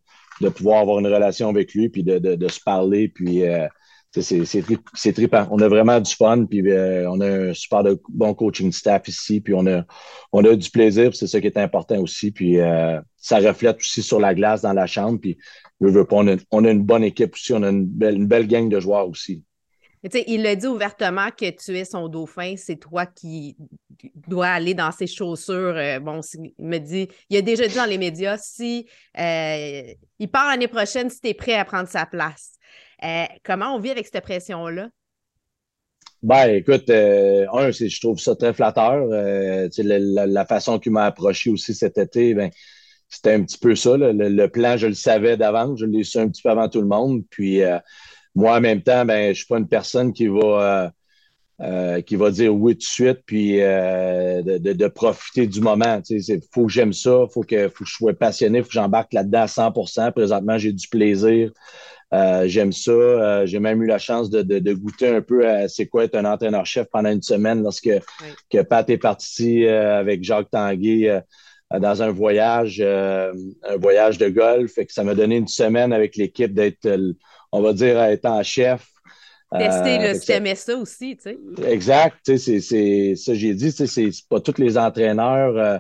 pouvoir 0.49 0.81
avoir 0.81 0.99
une 0.99 1.07
relation 1.07 1.49
avec 1.49 1.75
lui, 1.75 1.89
puis 1.89 2.03
de, 2.03 2.49
se 2.49 2.61
parler, 2.61 3.09
puis 3.09 3.45
euh, 3.45 3.67
c'est 4.13 5.13
trippant. 5.13 5.47
On 5.51 5.61
a 5.61 5.69
vraiment 5.69 6.01
du 6.01 6.13
fun, 6.13 6.45
puis 6.45 6.69
euh, 6.69 7.09
on 7.11 7.21
a 7.21 7.51
un 7.51 7.55
super 7.55 7.85
de, 7.85 8.01
bon 8.09 8.35
coaching 8.35 8.73
staff 8.73 9.07
ici, 9.07 9.41
puis 9.41 9.55
on 9.55 9.67
a, 9.67 9.85
on 10.33 10.45
a 10.45 10.57
du 10.57 10.71
plaisir, 10.71 11.15
c'est 11.15 11.29
ça 11.29 11.41
qui 11.41 11.47
est 11.47 11.57
important 11.57 11.99
aussi. 12.01 12.33
Puis 12.33 12.59
euh, 12.59 13.01
ça 13.17 13.39
reflète 13.39 13.79
aussi 13.79 14.03
sur 14.03 14.19
la 14.19 14.35
glace 14.35 14.63
dans 14.63 14.73
la 14.73 14.87
chambre. 14.87 15.21
Puis 15.21 15.39
on, 15.81 16.29
a, 16.29 16.37
on 16.51 16.65
a 16.65 16.71
une 16.71 16.83
bonne 16.83 17.05
équipe 17.05 17.35
aussi, 17.35 17.53
on 17.53 17.63
a 17.63 17.71
une 17.71 17.87
belle, 17.87 18.17
une 18.17 18.27
belle 18.27 18.49
gang 18.49 18.69
de 18.69 18.81
joueurs 18.81 19.09
aussi. 19.09 19.45
il 20.03 20.45
a 20.45 20.57
dit 20.57 20.67
ouvertement 20.67 21.29
que 21.31 21.49
tu 21.51 21.79
es 21.79 21.85
son 21.85 22.09
dauphin, 22.09 22.55
c'est 22.57 22.81
toi 22.81 23.07
qui 23.07 23.57
dois 24.27 24.49
aller 24.49 24.75
dans 24.75 24.91
ses 24.91 25.07
chaussures. 25.07 25.77
Euh, 25.77 26.01
bon, 26.01 26.21
il 26.59 26.67
me 26.67 26.79
dit, 26.79 27.07
il 27.29 27.37
a 27.37 27.43
déjà 27.43 27.69
dit 27.69 27.77
dans 27.77 27.89
les 27.89 27.99
médias, 27.99 28.39
si 28.39 28.89
il 29.17 30.29
part 30.33 30.49
l'année 30.49 30.69
prochaine, 30.69 31.11
si 31.11 31.21
tu 31.21 31.29
es 31.29 31.35
prêt 31.35 31.55
à 31.55 31.65
prendre 31.65 31.89
sa 31.89 32.07
place. 32.07 32.55
Euh, 33.05 33.25
comment 33.45 33.75
on 33.75 33.79
vit 33.79 33.91
avec 33.91 34.07
cette 34.07 34.23
pression-là? 34.23 34.89
Ben, 36.23 36.49
écoute, 36.49 36.91
un, 36.91 37.71
je 37.71 38.01
trouve 38.01 38.19
ça 38.19 38.37
très 38.37 38.53
flatteur. 38.53 39.07
La, 39.09 40.47
façon 40.47 40.79
qu'il 40.79 40.93
m'a 40.93 41.07
approché 41.07 41.51
aussi 41.51 41.75
cet 41.75 41.97
été, 41.97 42.35
ben, 42.35 42.51
c'était 43.09 43.33
un 43.33 43.43
petit 43.43 43.59
peu 43.59 43.75
ça. 43.75 43.97
Le, 43.97 44.47
plan, 44.49 44.77
je 44.77 44.87
le 44.87 44.95
savais 44.95 45.37
d'avance, 45.37 45.81
je 45.81 45.87
l'ai 45.87 46.05
su 46.05 46.19
un 46.19 46.29
petit 46.29 46.43
peu 46.43 46.51
avant 46.51 46.69
tout 46.69 46.83
le 46.83 46.89
monde. 46.89 47.23
Puis 47.31 47.63
moi, 48.35 48.57
en 48.57 48.61
même 48.61 48.83
temps, 48.83 49.05
ben, 49.05 49.25
je 49.25 49.29
ne 49.29 49.35
suis 49.35 49.47
pas 49.47 49.59
une 49.59 49.69
personne 49.69 50.13
qui 50.13 50.29
va, 50.29 50.41
euh, 50.41 50.91
euh, 51.61 52.01
qui 52.01 52.17
va 52.17 52.31
dire 52.31 52.55
oui 52.55 52.75
tout 52.75 52.79
de 52.79 52.85
suite, 52.85 53.19
puis 53.27 53.61
euh, 53.61 54.43
de, 54.43 54.89
profiter 54.89 55.47
du 55.47 55.61
moment. 55.61 56.01
Il 56.09 56.41
faut 56.53 56.67
que 56.67 56.73
j'aime 56.73 56.93
ça, 56.93 57.25
il 57.29 57.33
faut 57.33 57.43
que, 57.43 57.69
faut 57.69 57.85
que 57.85 57.91
je 57.91 57.95
sois 57.95 58.15
passionné, 58.15 58.59
il 58.59 58.63
faut 58.63 58.69
que 58.69 58.75
j'embarque 58.75 59.13
là-dedans 59.13 59.43
à 59.43 59.47
100% 59.47 60.13
Présentement, 60.13 60.59
j'ai 60.59 60.73
du 60.73 60.89
plaisir. 60.89 61.53
J'aime 62.13 62.73
ça. 62.73 63.47
j'ai 63.47 63.61
même 63.61 63.83
eu 63.83 63.87
la 63.87 63.99
chance 63.99 64.31
de, 64.31 64.73
goûter 64.73 65.09
un 65.09 65.23
peu 65.23 65.49
à 65.49 65.69
c'est 65.69 65.87
quoi 65.87 66.05
être 66.05 66.17
un 66.17 66.25
entraîneur-chef 66.25 66.89
pendant 66.91 67.11
une 67.11 67.23
semaine 67.23 67.63
lorsque 67.63 67.91
que 68.51 68.63
Pat 68.63 68.89
est 68.91 68.99
parti 68.99 69.67
avec 69.67 70.25
Jacques 70.25 70.51
Tanguay 70.51 71.23
dans 71.71 72.03
un 72.03 72.11
voyage, 72.11 72.81
un 72.81 73.77
voyage 73.79 74.19
de 74.19 74.29
golf. 74.29 74.73
Fait 74.73 74.87
que 74.87 74.93
ça 74.93 75.05
m'a 75.05 75.15
donné 75.15 75.37
une 75.37 75.49
semaine 75.49 75.93
avec 75.93 76.17
l'équipe 76.17 76.53
d'être 76.53 76.89
on 77.53 77.63
va 77.63 77.73
dire, 77.73 78.03
étant 78.05 78.43
chef. 78.43 78.87
Tester 79.53 79.99
euh, 80.01 80.19
tu 80.19 80.31
aimais 80.31 80.55
ça 80.55 80.77
aussi, 80.77 81.17
tu 81.17 81.23
sais. 81.25 81.39
Exact, 81.67 82.17
tu 82.25 82.39
sais, 82.39 82.61
c'est 82.61 83.17
ça, 83.17 83.35
j'ai 83.35 83.53
dit, 83.55 83.75
tu 83.75 83.87
sais, 83.87 83.87
c'est 83.89 84.29
pas 84.29 84.41
tous 84.41 84.59
les 84.59 84.79
entraîneurs 84.79 85.57
euh, 85.57 85.79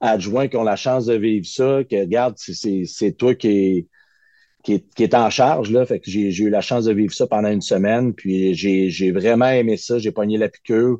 adjoints 0.00 0.48
qui 0.48 0.56
ont 0.56 0.64
la 0.64 0.74
chance 0.74 1.06
de 1.06 1.14
vivre 1.14 1.46
ça, 1.46 1.84
que 1.88 1.96
regarde, 1.96 2.34
c'est 2.36 3.12
toi 3.12 3.36
qui 3.36 3.88
est, 4.72 4.94
qui 4.94 5.02
est, 5.02 5.14
en 5.14 5.28
charge, 5.30 5.70
là. 5.70 5.84
Fait 5.84 6.00
que 6.00 6.10
j'ai 6.10 6.30
eu 6.30 6.50
la 6.50 6.62
chance 6.62 6.86
de 6.86 6.92
vivre 6.92 7.12
ça 7.12 7.26
pendant 7.26 7.50
une 7.50 7.60
semaine, 7.60 8.14
puis 8.14 8.54
j'ai 8.54 9.12
vraiment 9.12 9.48
aimé 9.48 9.76
ça, 9.76 9.98
j'ai 9.98 10.10
pogné 10.10 10.38
la 10.38 10.48
piqûre. 10.48 10.98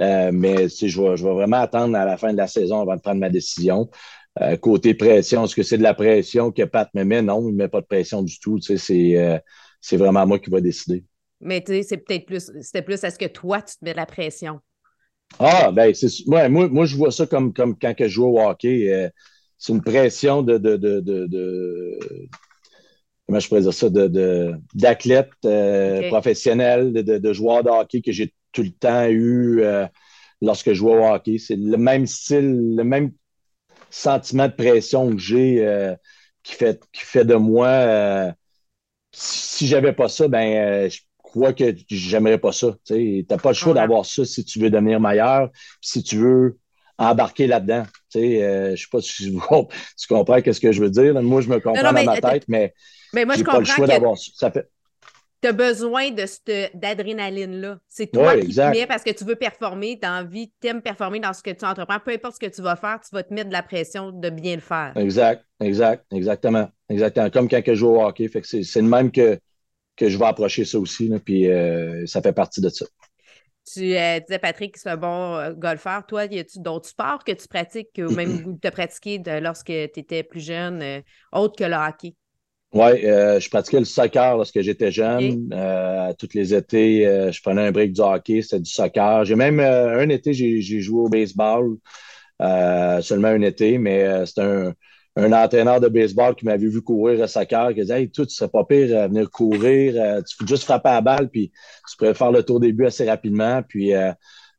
Euh, 0.00 0.30
mais 0.32 0.68
je 0.68 1.00
vais, 1.00 1.16
je 1.16 1.24
vais 1.24 1.32
vraiment 1.32 1.58
attendre 1.58 1.96
à 1.96 2.04
la 2.04 2.16
fin 2.16 2.32
de 2.32 2.36
la 2.36 2.46
saison 2.46 2.80
avant 2.80 2.96
de 2.96 3.00
prendre 3.00 3.20
ma 3.20 3.30
décision. 3.30 3.88
Euh, 4.40 4.56
côté 4.56 4.94
pression, 4.94 5.44
est-ce 5.44 5.56
que 5.56 5.62
c'est 5.62 5.78
de 5.78 5.82
la 5.82 5.94
pression 5.94 6.52
que 6.52 6.62
Pat 6.62 6.88
me 6.94 7.02
met? 7.02 7.22
Non, 7.22 7.48
il 7.48 7.52
ne 7.52 7.56
met 7.56 7.68
pas 7.68 7.80
de 7.80 7.86
pression 7.86 8.22
du 8.22 8.38
tout. 8.38 8.58
Euh, 8.70 9.38
c'est 9.80 9.96
vraiment 9.96 10.26
moi 10.26 10.38
qui 10.38 10.50
vais 10.50 10.60
décider. 10.60 11.04
Mais 11.40 11.60
tu 11.60 11.72
sais, 11.72 11.82
c'est 11.82 11.96
peut-être 11.98 12.26
plus, 12.26 12.50
c'était 12.60 12.82
plus 12.82 13.02
est-ce 13.02 13.18
que 13.18 13.26
toi, 13.26 13.62
tu 13.62 13.76
te 13.76 13.84
mets 13.84 13.92
de 13.92 13.96
la 13.96 14.06
pression? 14.06 14.60
Ah, 15.38 15.70
ben, 15.72 15.92
c'est 15.94 16.08
moi, 16.26 16.48
moi, 16.48 16.86
je 16.86 16.96
vois 16.96 17.10
ça 17.10 17.26
comme, 17.26 17.52
comme 17.52 17.76
quand 17.78 17.94
je 17.98 18.08
joue 18.08 18.26
au 18.26 18.40
hockey. 18.40 18.92
Euh, 18.92 19.08
c'est 19.58 19.72
une 19.72 19.82
pression 19.82 20.42
de, 20.42 20.56
de, 20.56 20.76
de, 20.76 21.00
de, 21.00 21.98
comment 23.28 23.38
je 23.38 23.48
pourrais 23.48 23.60
dire 23.60 23.74
ça, 23.74 23.88
d'athlète 24.74 25.30
professionnel, 26.08 26.92
de, 26.92 27.32
joueur 27.32 27.62
de 27.62 27.68
hockey 27.68 28.00
que 28.00 28.10
j'ai 28.10 28.34
tout 28.52 28.62
le 28.62 28.70
temps 28.70 29.06
eu 29.08 29.62
lorsque 30.40 30.68
je 30.68 30.74
jouais 30.74 30.94
au 30.94 31.04
hockey. 31.04 31.38
C'est 31.38 31.56
le 31.56 31.76
même 31.76 32.06
style, 32.06 32.74
le 32.76 32.84
même 32.84 33.12
sentiment 33.90 34.46
de 34.46 34.52
pression 34.52 35.10
que 35.10 35.18
j'ai 35.18 35.66
euh, 35.66 35.94
qui, 36.42 36.54
fait, 36.54 36.80
qui 36.92 37.02
fait 37.02 37.24
de 37.24 37.34
moi. 37.34 37.68
Euh, 37.68 38.32
si 39.12 39.66
j'avais 39.66 39.92
pas 39.92 40.08
ça, 40.08 40.28
ben 40.28 40.56
euh, 40.56 40.90
je 40.90 41.00
crois 41.18 41.52
que 41.52 41.74
j'aimerais 41.88 42.38
pas 42.38 42.52
ça. 42.52 42.76
Tu 42.84 43.26
n'as 43.28 43.38
pas 43.38 43.50
le 43.50 43.54
choix 43.54 43.74
d'avoir 43.74 44.04
ça 44.04 44.24
si 44.24 44.44
tu 44.44 44.58
veux 44.60 44.70
devenir 44.70 45.00
meilleur, 45.00 45.50
si 45.80 46.02
tu 46.02 46.16
veux 46.16 46.58
embarquer 46.98 47.46
là-dedans. 47.46 47.84
Tu 48.10 48.20
sais, 48.20 48.76
je 48.76 48.82
sais 48.82 48.88
pas 48.90 49.00
si 49.00 49.32
tu 49.98 50.06
comprends 50.08 50.40
ce 50.44 50.60
que 50.60 50.72
je 50.72 50.82
veux 50.82 50.90
dire. 50.90 51.20
Moi, 51.22 51.40
je 51.40 51.48
me 51.48 51.60
comprends 51.60 51.92
dans 51.92 52.04
ma 52.04 52.20
tête, 52.20 52.44
mais, 52.48 52.74
mais 53.12 53.24
moi, 53.24 53.36
je 53.36 53.44
pas 53.44 53.58
le 53.58 53.64
choix 53.64 53.86
ça. 54.16 54.50
fait 54.50 54.68
tu 55.40 55.48
as 55.48 55.52
besoin 55.52 56.10
de 56.10 56.26
cette 56.26 56.76
d'adrénaline-là. 56.76 57.78
C'est 57.88 58.10
toi 58.10 58.36
qui 58.38 58.54
te 58.54 58.70
mets 58.70 58.86
parce 58.86 59.04
que 59.04 59.10
tu 59.10 59.24
veux 59.24 59.36
performer, 59.36 59.98
tu 60.00 60.06
as 60.06 60.12
envie, 60.12 60.52
tu 60.60 60.68
aimes 60.68 60.82
performer 60.82 61.20
dans 61.20 61.32
ce 61.32 61.42
que 61.42 61.50
tu 61.50 61.64
entreprends. 61.64 62.00
Peu 62.00 62.12
importe 62.12 62.34
ce 62.34 62.46
que 62.46 62.52
tu 62.52 62.62
vas 62.62 62.76
faire, 62.76 63.00
tu 63.00 63.14
vas 63.14 63.22
te 63.22 63.32
mettre 63.32 63.48
de 63.48 63.52
la 63.52 63.62
pression 63.62 64.10
de 64.10 64.30
bien 64.30 64.56
le 64.56 64.60
faire. 64.60 64.92
Exact, 64.96 65.44
exact, 65.60 66.04
exactement. 66.12 66.68
Exactement. 66.88 67.30
Comme 67.30 67.48
quand 67.48 67.62
je 67.64 67.74
joue 67.74 67.88
au 67.88 68.02
hockey. 68.02 68.28
Fait 68.28 68.40
que 68.40 68.46
c'est 68.46 68.82
le 68.82 68.88
même 68.88 69.12
que, 69.12 69.38
que 69.96 70.08
je 70.08 70.18
vais 70.18 70.24
approcher 70.24 70.64
ça 70.64 70.78
aussi. 70.78 71.10
puis 71.24 71.48
euh, 71.48 72.04
ça 72.06 72.20
fait 72.20 72.32
partie 72.32 72.60
de 72.60 72.68
ça. 72.68 72.86
Tu 73.70 73.94
euh, 73.96 74.18
disais, 74.20 74.38
Patrick, 74.38 74.74
que 74.74 74.80
c'est 74.80 74.88
un 74.88 74.96
bon 74.96 75.34
euh, 75.36 75.52
golfeur. 75.52 76.04
Toi, 76.06 76.24
y 76.24 76.38
a-tu 76.38 76.58
d'autres 76.58 76.88
sports 76.88 77.22
que 77.22 77.32
tu 77.32 77.46
pratiques 77.46 77.90
ou 77.98 78.10
même 78.12 78.58
tu 78.62 78.66
as 78.66 78.70
pratiqué 78.70 79.22
lorsque 79.40 79.66
tu 79.66 80.00
étais 80.00 80.22
plus 80.22 80.40
jeune, 80.40 81.02
autre 81.32 81.56
que 81.56 81.64
le 81.64 81.76
hockey? 81.76 82.14
Oui, 82.72 83.06
euh, 83.06 83.40
je 83.40 83.48
pratiquais 83.48 83.78
le 83.78 83.86
soccer 83.86 84.36
lorsque 84.36 84.60
j'étais 84.60 84.92
jeune. 84.92 85.48
Euh, 85.54 86.12
tous 86.18 86.28
les 86.34 86.54
étés, 86.54 87.06
euh, 87.06 87.32
je 87.32 87.40
prenais 87.40 87.66
un 87.66 87.72
break 87.72 87.92
du 87.92 88.00
hockey, 88.02 88.42
c'était 88.42 88.60
du 88.60 88.70
soccer. 88.70 89.24
J'ai 89.24 89.36
même 89.36 89.58
un 89.60 90.08
été, 90.10 90.34
j'ai 90.34 90.80
joué 90.80 91.00
au 91.00 91.08
baseball, 91.08 91.78
seulement 92.38 93.28
un 93.28 93.40
été, 93.40 93.78
mais 93.78 94.26
c'était 94.26 94.42
un, 94.42 94.74
un, 95.16 95.32
entraîneur 95.32 95.80
de 95.80 95.88
baseball 95.88 96.34
qui 96.34 96.44
m'avait 96.44 96.66
vu 96.66 96.82
courir 96.82 97.20
au 97.20 97.26
soccer, 97.26 97.70
qui 97.70 97.80
disait 97.80 98.02
Hey, 98.02 98.10
toi, 98.10 98.26
tu 98.26 98.34
serais 98.34 98.50
pas 98.50 98.64
pire 98.64 98.98
à 98.98 99.08
venir 99.08 99.30
courir, 99.30 100.22
tu 100.28 100.36
peux 100.36 100.46
juste 100.46 100.64
frapper 100.64 100.90
à 100.90 100.94
la 100.94 101.00
balle, 101.00 101.30
puis 101.30 101.50
tu 101.90 101.96
pourrais 101.96 102.14
faire 102.14 102.32
le 102.32 102.42
tour 102.42 102.60
des 102.60 102.72
buts 102.72 102.86
assez 102.86 103.08
rapidement. 103.08 103.62
Puis 103.66 103.92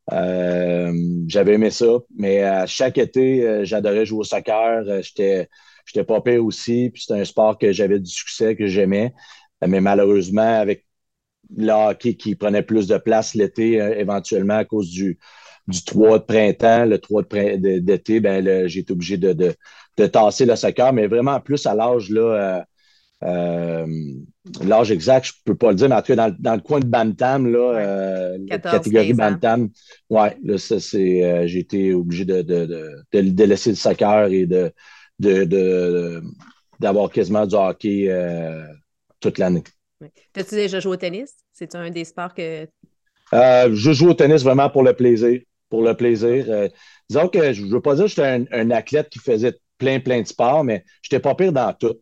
j'avais 0.10 1.54
aimé 1.54 1.70
ça. 1.70 2.00
Mais 2.18 2.66
chaque 2.66 2.98
été, 2.98 3.66
j'adorais 3.66 4.08
jouer 4.08 4.22
au 4.22 4.24
soccer. 4.24 5.04
J'étais 5.04 5.48
J'étais 5.92 6.06
pas 6.06 6.22
pire 6.22 6.46
aussi, 6.46 6.92
puis 6.94 7.02
c'était 7.02 7.20
un 7.20 7.26
sport 7.26 7.58
que 7.58 7.72
j'avais 7.72 8.00
du 8.00 8.12
succès, 8.12 8.56
que 8.56 8.68
j'aimais. 8.68 9.14
Mais 9.66 9.82
malheureusement, 9.82 10.60
avec 10.60 10.86
le 11.56 11.72
hockey 11.72 12.14
qui 12.14 12.36
prenait 12.36 12.62
plus 12.62 12.88
de 12.88 12.98
place 12.98 13.34
l'été, 13.34 13.82
euh, 13.82 13.96
éventuellement 13.98 14.58
à 14.58 14.66
cause 14.66 14.90
du, 14.90 15.18
du 15.68 15.84
3 15.84 16.20
de 16.20 16.24
printemps, 16.26 16.86
le 16.86 17.00
3 17.00 17.24
d'été, 17.58 18.20
ben, 18.20 18.68
j'ai 18.68 18.82
été 18.82 18.94
obligé 18.94 19.18
de, 19.18 19.34
de, 19.34 19.56
de, 19.98 20.06
tasser 20.06 20.46
le 20.46 20.56
soccer, 20.56 20.94
mais 20.94 21.08
vraiment 21.08 21.40
plus 21.40 21.66
à 21.66 21.74
l'âge, 21.74 22.12
là, 22.12 22.22
euh, 22.22 22.62
euh, 23.24 23.88
l'âge 24.64 24.92
exact, 24.92 25.26
je 25.26 25.34
ne 25.34 25.52
peux 25.52 25.58
pas 25.58 25.72
le 25.72 25.76
dire, 25.76 25.90
mais 25.90 25.96
en 25.96 26.02
tout 26.02 26.16
cas, 26.16 26.30
dans, 26.30 26.36
dans 26.40 26.56
le 26.56 26.62
coin 26.62 26.80
de 26.80 26.86
Bantam, 26.86 27.52
là, 27.52 28.38
catégorie 28.48 29.14
Bantam, 29.14 29.70
ouais, 30.12 30.38
là, 30.44 30.58
ça, 30.60 30.80
c'est, 30.80 31.48
j'ai 31.48 31.60
été 31.60 31.96
obligé 31.96 32.26
de, 32.26 32.44
de, 32.44 33.00
de, 33.12 33.44
laisser 33.44 33.72
le 33.72 33.76
soccer 33.76 34.28
et 34.32 34.46
de, 34.46 34.72
de, 35.20 36.22
d'avoir 36.80 37.10
quasiment 37.10 37.46
du 37.46 37.56
hockey 37.56 38.06
euh, 38.10 38.64
toute 39.20 39.38
l'année. 39.38 39.64
As-tu 40.36 40.56
déjà 40.56 40.80
joué 40.80 40.94
au 40.94 40.98
tennis? 40.98 41.36
C'est 41.52 41.76
un 41.76 41.90
des 41.90 42.06
sports 42.06 42.34
que. 42.34 42.68
Euh, 43.34 43.70
je 43.74 43.92
joue 43.92 44.10
au 44.10 44.14
tennis 44.14 44.44
vraiment 44.44 44.70
pour 44.70 44.84
le 44.84 44.94
plaisir. 44.94 45.42
Pour 45.70 45.84
le 45.84 45.94
plaisir. 45.94 46.46
Euh, 46.48 46.68
disons 47.10 47.28
que 47.28 47.54
je 47.54 47.64
ne 47.64 47.72
veux 47.72 47.82
pas 47.82 47.96
dire 47.96 48.06
que 48.06 48.10
j'étais 48.10 48.46
un, 48.52 48.72
athlète 48.72 49.10
qui 49.10 49.20
faisait 49.20 49.56
plein, 49.78 50.00
plein 50.00 50.22
de 50.22 50.28
sports, 50.28 50.64
mais 50.64 50.84
je 51.02 51.10
n'étais 51.14 51.22
pas 51.22 51.36
pire 51.36 51.52
dans 51.52 51.74
tout. 51.74 51.96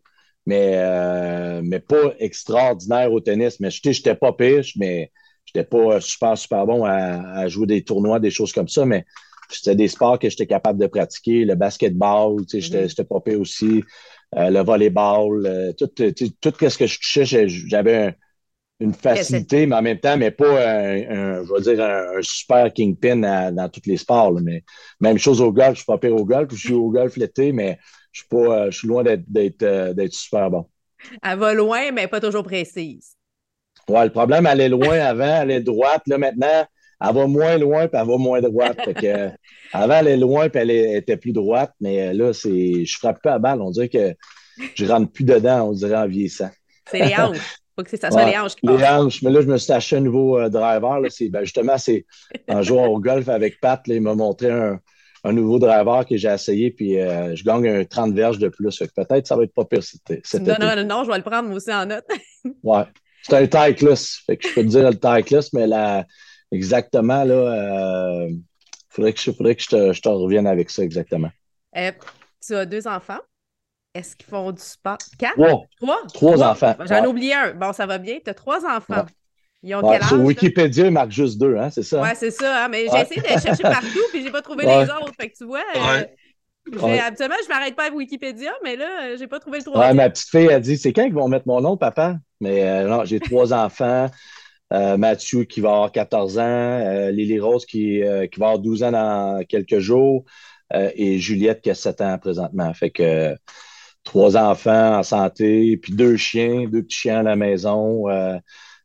Mais, 0.46 1.60
mais 1.62 1.80
pas 1.80 2.14
extraordinaire 2.18 3.12
au 3.12 3.20
tennis. 3.20 3.60
Mais 3.60 3.70
je 3.70 3.80
n'étais 3.86 4.14
pas 4.14 4.32
pire, 4.32 4.64
mais 4.76 5.12
je 5.44 5.52
n'étais 5.54 5.68
pas 5.68 6.00
super, 6.00 6.38
super 6.38 6.64
bon 6.64 6.84
à, 6.84 7.40
à, 7.40 7.48
jouer 7.48 7.66
des 7.66 7.84
tournois, 7.84 8.18
des 8.18 8.30
choses 8.30 8.52
comme 8.52 8.68
ça. 8.68 8.86
Mais 8.86 9.04
c'était 9.50 9.76
des 9.76 9.88
sports 9.88 10.18
que 10.18 10.28
j'étais 10.28 10.46
capable 10.46 10.78
de 10.78 10.86
pratiquer. 10.86 11.44
Le 11.44 11.54
basketball, 11.54 12.44
tu 12.46 12.60
sais, 12.60 12.88
j'étais 12.88 13.02
mm-hmm. 13.02 13.22
pas 13.22 13.36
aussi. 13.38 13.82
Euh, 14.36 14.50
le 14.50 14.60
volleyball, 14.60 15.46
euh, 15.46 15.72
tout, 15.72 15.86
tout 15.86 16.68
ce 16.68 16.78
que 16.78 16.86
je 16.86 16.96
touchais, 16.96 17.48
j'avais 17.48 18.14
une 18.80 18.92
facilité, 18.92 19.66
mais 19.66 19.76
en 19.76 19.82
même 19.82 19.98
temps, 19.98 20.16
mais 20.16 20.30
pas 20.30 20.46
un, 20.46 21.44
je 21.44 21.52
vais 21.52 21.74
dire, 21.74 21.84
un, 21.84 22.20
super 22.20 22.72
kingpin 22.72 23.16
dans 23.50 23.68
tous 23.68 23.82
les 23.86 23.96
sports. 23.96 24.32
mais 24.40 24.62
même 25.00 25.18
chose 25.18 25.40
au 25.40 25.52
golf, 25.52 25.70
je 25.70 25.76
suis 25.76 25.86
pas 25.86 25.98
pire 25.98 26.14
au 26.14 26.24
golf. 26.24 26.50
Je 26.52 26.56
suis 26.56 26.74
au 26.74 26.90
golf 26.90 27.16
l'été, 27.16 27.52
mais 27.52 27.78
je 28.12 28.20
suis 28.20 28.28
pas, 28.28 28.36
euh, 28.36 28.70
je 28.70 28.78
suis 28.78 28.88
loin 28.88 29.02
d'être 29.02 30.12
super 30.12 30.50
bon. 30.50 30.66
Elle 31.22 31.38
va 31.38 31.54
loin, 31.54 31.90
mais 31.92 32.06
pas 32.06 32.20
toujours 32.20 32.44
précise. 32.44 33.16
Ouais, 33.88 34.04
le 34.04 34.12
problème, 34.12 34.46
elle 34.46 34.60
est 34.60 34.68
loin 34.68 34.98
avant, 34.98 35.42
elle 35.42 35.50
est 35.50 35.60
droite. 35.60 36.02
Là, 36.06 36.18
maintenant, 36.18 36.66
elle 37.00 37.14
va 37.14 37.26
moins 37.26 37.58
loin, 37.58 37.88
puis 37.88 38.00
elle 38.00 38.06
va 38.06 38.16
moins 38.16 38.40
droite. 38.40 38.78
que, 38.94 39.30
avant, 39.72 39.94
elle 39.94 40.08
est 40.08 40.16
loin, 40.16 40.48
puis 40.48 40.60
elle 40.60 40.70
était 40.70 41.16
plus 41.16 41.32
droite, 41.32 41.72
mais 41.80 42.12
là, 42.12 42.32
c'est, 42.32 42.84
je 42.84 42.98
frappe 42.98 43.22
pas 43.22 43.34
à 43.34 43.38
balle. 43.38 43.60
On 43.60 43.70
dirait 43.70 43.88
que 43.88 44.14
je 44.74 44.84
rentre 44.86 45.12
plus 45.12 45.24
dedans, 45.24 45.68
on 45.68 45.72
dirait 45.72 45.96
en 45.96 46.08
vieillissant. 46.08 46.50
C'est 46.90 46.98
les 46.98 47.14
hanches. 47.14 47.58
Faut 47.76 47.84
que 47.84 47.96
ça 47.96 48.10
soit 48.10 48.24
les 48.24 48.36
hanches 48.36 48.56
qui 48.56 48.66
Les 48.66 48.84
hanches, 48.84 49.22
mais 49.22 49.30
là, 49.30 49.40
je 49.40 49.46
me 49.46 49.56
suis 49.56 49.72
acheté 49.72 49.96
un 49.96 50.00
nouveau 50.00 50.36
euh, 50.36 50.48
driver. 50.48 50.98
Là, 50.98 51.08
c'est, 51.10 51.28
ben, 51.28 51.44
justement, 51.44 51.78
c'est 51.78 52.06
en 52.48 52.60
jouant 52.62 52.86
au 52.86 52.98
golf 52.98 53.28
avec 53.28 53.60
Pat, 53.60 53.80
il 53.86 54.00
m'a 54.00 54.16
montré 54.16 54.50
un, 54.50 54.80
un, 55.22 55.32
nouveau 55.32 55.60
driver 55.60 56.04
que 56.04 56.16
j'ai 56.16 56.28
essayé, 56.28 56.72
puis 56.72 56.98
euh, 56.98 57.36
je 57.36 57.44
gagne 57.44 57.68
un 57.68 57.84
30 57.84 58.14
verges 58.14 58.38
de 58.38 58.48
plus. 58.48 58.76
peut-être 58.78 59.22
que 59.22 59.28
ça 59.28 59.36
va 59.36 59.44
être 59.44 59.54
pas 59.54 59.64
pire. 59.64 59.82
non, 60.10 60.56
non, 60.58 60.74
non, 60.74 60.84
non, 60.84 61.04
je 61.04 61.10
vais 61.10 61.18
le 61.18 61.22
prendre 61.22 61.48
moi 61.48 61.56
aussi 61.56 61.72
en 61.72 61.86
note. 61.86 62.04
ouais. 62.64 62.84
C'est 63.22 63.36
un 63.36 63.46
tycless. 63.46 64.22
Fait 64.26 64.36
que 64.36 64.48
je 64.48 64.54
peux 64.54 64.62
te 64.62 64.68
dire 64.68 64.90
le 64.90 64.96
tycless, 64.96 65.52
mais 65.52 65.66
là, 65.68 66.04
exactement, 66.52 67.24
là, 67.24 68.26
il 68.28 68.42
faudrait 68.88 69.12
que, 69.12 69.20
je, 69.20 69.30
faudrait 69.30 69.54
que 69.54 69.62
je, 69.62 69.68
te, 69.68 69.92
je 69.92 70.00
te 70.00 70.08
revienne 70.08 70.46
avec 70.46 70.70
ça 70.70 70.82
exactement. 70.82 71.30
tu 71.74 72.54
as 72.54 72.66
deux 72.66 72.86
enfants. 72.86 73.20
Est-ce 73.94 74.14
qu'ils 74.14 74.26
font 74.26 74.52
du 74.52 74.62
sport? 74.62 74.98
Quatre? 75.18 75.34
Trois. 75.80 76.02
Trois, 76.12 76.42
enfants. 76.42 76.76
J'en 76.84 77.04
ai 77.04 77.06
oublié 77.06 77.34
un. 77.34 77.54
Bon, 77.54 77.72
ça 77.72 77.86
va 77.86 77.98
bien. 77.98 78.18
Tu 78.22 78.30
as 78.30 78.34
trois 78.34 78.64
enfants. 78.64 79.06
Ils 79.62 79.74
ont 79.74 79.80
quel 79.80 80.02
âge? 80.02 80.08
Sur 80.08 80.20
Wikipédia, 80.20 80.86
il 80.86 80.92
marque 80.92 81.10
juste 81.10 81.38
deux, 81.38 81.56
hein, 81.56 81.70
c'est 81.70 81.82
ça? 81.82 82.00
Oui, 82.02 82.10
c'est 82.14 82.30
ça. 82.30 82.64
Hein, 82.64 82.68
mais 82.68 82.86
j'ai 82.90 83.00
essayé 83.00 83.20
de 83.20 83.40
chercher 83.40 83.62
partout, 83.62 84.04
puis 84.12 84.22
j'ai 84.22 84.30
pas 84.30 84.42
trouvé 84.42 84.64
les 84.64 84.84
autres. 84.84 85.12
Fait 85.18 85.30
que 85.30 85.36
tu 85.36 85.44
vois, 85.44 85.64
euh, 85.76 86.04
habituellement, 87.00 87.36
je 87.42 87.48
m'arrête 87.48 87.74
pas 87.74 87.88
à 87.88 87.90
Wikipédia, 87.90 88.52
mais 88.62 88.76
là, 88.76 88.88
euh, 89.02 89.16
j'ai 89.18 89.26
pas 89.26 89.40
trouvé 89.40 89.58
le 89.58 89.64
troisième. 89.64 89.96
ma 89.96 90.10
petite 90.10 90.28
fille 90.28 90.50
a 90.50 90.60
dit 90.60 90.76
C'est 90.76 90.92
quand 90.92 91.04
qu'ils 91.04 91.14
vont 91.14 91.28
mettre 91.28 91.48
mon 91.48 91.60
nom, 91.60 91.76
papa? 91.76 92.16
Mais 92.40 92.62
euh, 92.62 92.88
non, 92.88 93.04
j'ai 93.04 93.20
trois 93.20 93.52
enfants. 93.64 94.08
Mathieu 94.70 95.44
qui 95.44 95.60
va 95.60 95.70
avoir 95.70 95.92
14 95.92 96.38
ans, 96.38 97.08
Lily 97.10 97.40
Rose 97.40 97.64
qui, 97.64 98.02
qui, 98.30 98.40
va 98.40 98.46
avoir 98.46 98.58
12 98.58 98.82
ans 98.82 98.92
dans 98.92 99.44
quelques 99.46 99.78
jours, 99.78 100.24
et 100.72 101.18
Juliette 101.18 101.62
qui 101.62 101.70
a 101.70 101.74
7 101.74 102.00
ans 102.02 102.18
présentement. 102.18 102.72
Fait 102.74 102.90
que 102.90 103.34
trois 104.08 104.36
enfants 104.38 104.98
en 104.98 105.02
santé, 105.02 105.76
puis 105.76 105.92
deux 105.92 106.16
chiens, 106.16 106.66
deux 106.66 106.82
petits 106.82 106.96
chiens 106.96 107.20
à 107.20 107.22
la 107.22 107.36
maison. 107.36 108.08
Euh, 108.08 108.38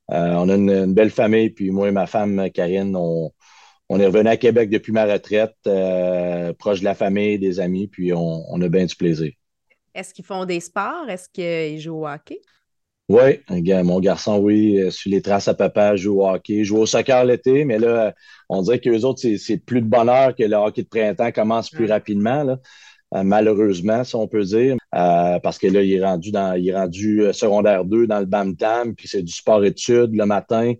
on 0.10 0.50
a 0.50 0.56
une, 0.56 0.94
belle 0.94 1.12
famille, 1.12 1.50
puis 1.50 1.72
moi 1.72 1.88
et 1.88 1.92
ma 1.92 2.08
femme 2.08 2.50
Karine, 2.52 2.94
on, 2.96 3.32
est 4.00 4.06
revenu 4.06 4.28
à 4.28 4.38
Québec 4.38 4.70
depuis 4.70 4.92
ma 4.92 5.06
retraite, 5.06 5.56
euh, 5.66 6.52
proche 6.54 6.80
de 6.80 6.86
la 6.86 6.96
famille, 6.96 7.40
des 7.40 7.60
amis, 7.60 7.88
puis 7.88 8.12
on, 8.14 8.62
a 8.62 8.68
bien 8.68 8.86
du 8.86 8.96
plaisir. 8.96 9.32
Est-ce 9.96 10.14
qu'ils 10.14 10.26
font 10.26 10.46
des 10.46 10.60
sports? 10.60 11.08
Est-ce 11.08 11.30
qu'ils 11.30 11.80
jouent 11.80 12.02
au 12.02 12.08
hockey? 12.08 12.42
Oui, 13.10 13.42
mon 13.84 14.00
garçon, 14.00 14.38
oui, 14.40 14.80
euh, 14.80 14.90
sur 14.90 15.12
les 15.12 15.22
traces 15.22 15.50
à 15.50 15.54
papa, 15.54 15.98
joue 15.98 16.22
au 16.22 16.28
hockey, 16.28 16.64
joue 16.64 16.78
au 16.78 16.86
soccer 16.86 17.26
l'été, 17.26 17.66
mais 17.66 17.78
là, 17.78 18.14
on 18.48 18.62
dirait 18.62 18.80
que 18.80 18.90
les 18.90 19.04
autres, 19.04 19.22
c'est 19.38 19.58
plus 19.58 19.82
de 19.82 19.88
bonheur 19.88 20.34
que 20.34 20.44
le 20.44 20.56
hockey 20.56 20.84
de 20.84 20.88
printemps 20.88 21.32
commence 21.34 21.70
plus 21.70 21.86
rapidement. 21.86 22.44
Là. 22.44 22.60
Euh, 23.14 23.24
malheureusement, 23.24 24.06
si 24.06 24.16
on 24.16 24.28
peut 24.30 24.44
dire, 24.44 24.78
euh, 24.96 25.38
parce 25.40 25.58
que 25.60 25.68
là, 25.68 25.82
il 25.82 25.94
est 25.94 26.04
rendu 26.04 26.32
dans, 26.32 26.54
il 26.58 26.70
est 26.70 26.76
rendu 26.76 27.22
secondaire 27.34 27.84
2 27.84 28.08
dans 28.08 28.20
le 28.20 28.26
BAM-TAM, 28.26 28.96
puis 28.96 29.10
c'est 29.10 29.22
du 29.22 29.34
sport-études 29.34 30.16
le 30.16 30.26
matin. 30.26 30.74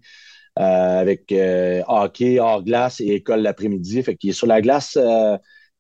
avec 0.56 1.34
hockey, 1.88 2.40
hors 2.40 2.64
glace 2.64 3.02
et 3.02 3.16
école 3.16 3.42
l'après-midi. 3.42 4.02
Fait 4.04 4.16
qu'il 4.16 4.30
est 4.30 4.34
sur 4.34 4.48
la 4.48 4.62
glace 4.62 4.98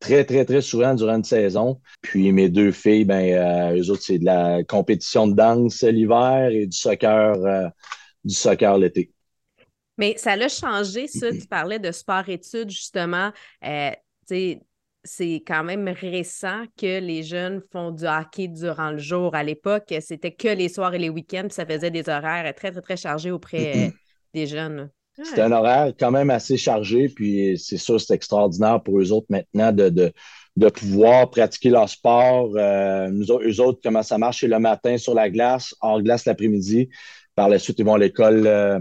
très, 0.03 0.25
très, 0.25 0.45
très 0.45 0.61
souvent 0.61 0.93
durant 0.93 1.15
une 1.15 1.23
saison. 1.23 1.79
Puis 2.01 2.31
mes 2.31 2.49
deux 2.49 2.71
filles, 2.71 3.05
ben, 3.05 3.75
eux 3.75 3.89
autres, 3.89 4.03
c'est 4.03 4.19
de 4.19 4.25
la 4.25 4.63
compétition 4.63 5.27
de 5.27 5.33
danse 5.33 5.81
l'hiver 5.83 6.49
et 6.51 6.67
du 6.67 6.77
soccer, 6.77 7.35
du 8.23 8.35
soccer 8.35 8.77
l'été. 8.77 9.11
Mais 9.97 10.15
ça 10.17 10.35
l'a 10.35 10.49
changé, 10.49 11.07
ça. 11.07 11.31
Tu 11.31 11.47
parlais 11.47 11.79
de 11.79 11.91
sport-études, 11.91 12.69
justement. 12.69 13.31
sais 14.27 14.61
c'est 15.03 15.43
quand 15.45 15.63
même 15.63 15.87
récent 15.87 16.63
que 16.77 16.99
les 16.99 17.23
jeunes 17.23 17.61
font 17.71 17.91
du 17.91 18.05
hockey 18.05 18.47
durant 18.47 18.91
le 18.91 18.99
jour. 18.99 19.35
À 19.35 19.43
l'époque, 19.43 19.93
c'était 19.99 20.33
que 20.33 20.47
les 20.47 20.69
soirs 20.69 20.93
et 20.93 20.99
les 20.99 21.09
week-ends, 21.09 21.47
ça 21.49 21.65
faisait 21.65 21.91
des 21.91 22.07
horaires 22.07 22.53
très, 22.55 22.71
très, 22.71 22.81
très 22.81 22.97
chargés 22.97 23.31
auprès 23.31 23.87
euh, 23.87 23.91
des 24.33 24.47
jeunes. 24.47 24.89
C'était 25.21 25.41
un 25.41 25.51
horaire 25.51 25.93
quand 25.99 26.11
même 26.11 26.29
assez 26.29 26.57
chargé, 26.57 27.07
puis 27.07 27.57
c'est 27.57 27.77
sûr, 27.77 28.01
c'est 28.01 28.13
extraordinaire 28.15 28.81
pour 28.81 28.99
eux 28.99 29.11
autres 29.11 29.27
maintenant 29.29 29.71
de, 29.71 29.89
de, 29.89 30.69
pouvoir 30.69 31.29
pratiquer 31.29 31.69
leur 31.69 31.87
sport. 31.87 32.51
Euh, 32.55 33.09
nous, 33.11 33.25
eux 33.31 33.61
autres, 33.61 33.79
comment 33.83 34.01
ça 34.01 34.17
marche, 34.17 34.39
c'est 34.39 34.47
le 34.47 34.59
matin 34.59 34.97
sur 34.97 35.13
la 35.13 35.29
glace, 35.29 35.75
hors 35.81 36.01
glace 36.01 36.25
l'après-midi. 36.25 36.89
Par 37.35 37.47
la 37.47 37.59
suite, 37.59 37.77
ils 37.77 37.85
vont 37.85 37.93
à 37.93 37.99
l'école, 37.99 38.47
euh, 38.47 38.79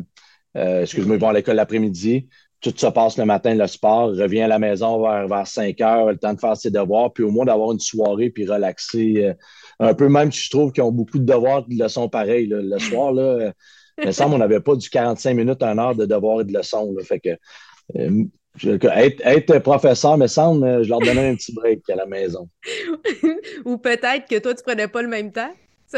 excuse-moi, 0.55 1.17
ils 1.17 1.21
vont 1.21 1.29
à 1.29 1.35
l'école 1.35 1.57
l'après-midi 1.57 2.29
tout 2.63 2.73
se 2.77 2.87
passe 2.87 3.19
le 3.19 3.25
matin, 3.25 3.55
le 3.55 3.67
sport, 3.67 4.11
revient 4.11 4.43
à 4.43 4.47
la 4.47 4.61
maison 4.61 5.03
vers, 5.03 5.27
vers 5.27 5.47
5 5.47 5.81
heures, 5.81 6.07
le 6.07 6.17
temps 6.17 6.33
de 6.33 6.39
faire 6.39 6.57
ses 6.57 6.71
devoirs, 6.71 7.13
puis 7.13 7.25
au 7.25 7.31
moins 7.31 7.45
d'avoir 7.45 7.73
une 7.73 7.81
soirée, 7.81 8.31
puis 8.31 8.47
relaxer 8.47 9.25
euh, 9.25 9.35
un 9.81 9.95
peu, 9.95 10.09
même 10.09 10.31
si 10.31 10.45
je 10.45 10.51
trouve 10.51 10.71
qu'ils 10.71 10.85
ont 10.85 10.93
beaucoup 10.93 11.19
de 11.19 11.25
devoirs, 11.25 11.67
de 11.67 11.75
leçons 11.77 12.09
pareilles. 12.09 12.47
Le 12.47 12.79
soir, 12.79 13.13
là, 13.13 13.23
euh, 13.23 13.53
il 13.99 14.07
me 14.07 14.13
semble 14.13 14.33
qu'on 14.33 14.39
n'avait 14.39 14.61
pas 14.61 14.75
du 14.77 14.89
45 14.89 15.35
minutes, 15.35 15.63
un 15.63 15.79
heure 15.79 15.95
de 15.95 16.07
devoirs 16.07 16.41
et 16.41 16.45
de 16.45 16.53
leçons. 16.53 16.93
Là, 16.97 17.05
fait 17.05 17.21
que, 17.21 17.31
euh, 17.97 18.25
être, 18.65 19.59
professeur, 19.61 20.19
me 20.19 20.27
semble, 20.27 20.83
je 20.83 20.89
leur 20.89 21.01
donnais 21.01 21.31
un 21.31 21.35
petit 21.35 21.53
break 21.53 21.89
à 21.91 21.97
la 21.97 22.07
maison. 22.07 22.49
Ou 23.65 23.79
peut-être 23.79 24.29
que 24.29 24.39
toi, 24.39 24.55
tu 24.55 24.63
prenais 24.63 24.89
pas 24.89 25.03
le 25.03 25.09
même 25.09 25.33
temps. 25.33 25.53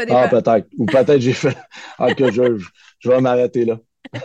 ah, 0.09 0.27
peut-être. 0.29 0.67
Ou 0.77 0.85
peut-être 0.85 1.19
j'ai 1.19 1.33
fait. 1.33 1.55
Ah, 1.97 2.13
que 2.13 2.31
je, 2.31 2.57
je 2.99 3.09
vais 3.09 3.21
m'arrêter 3.21 3.65
là. 3.65 3.79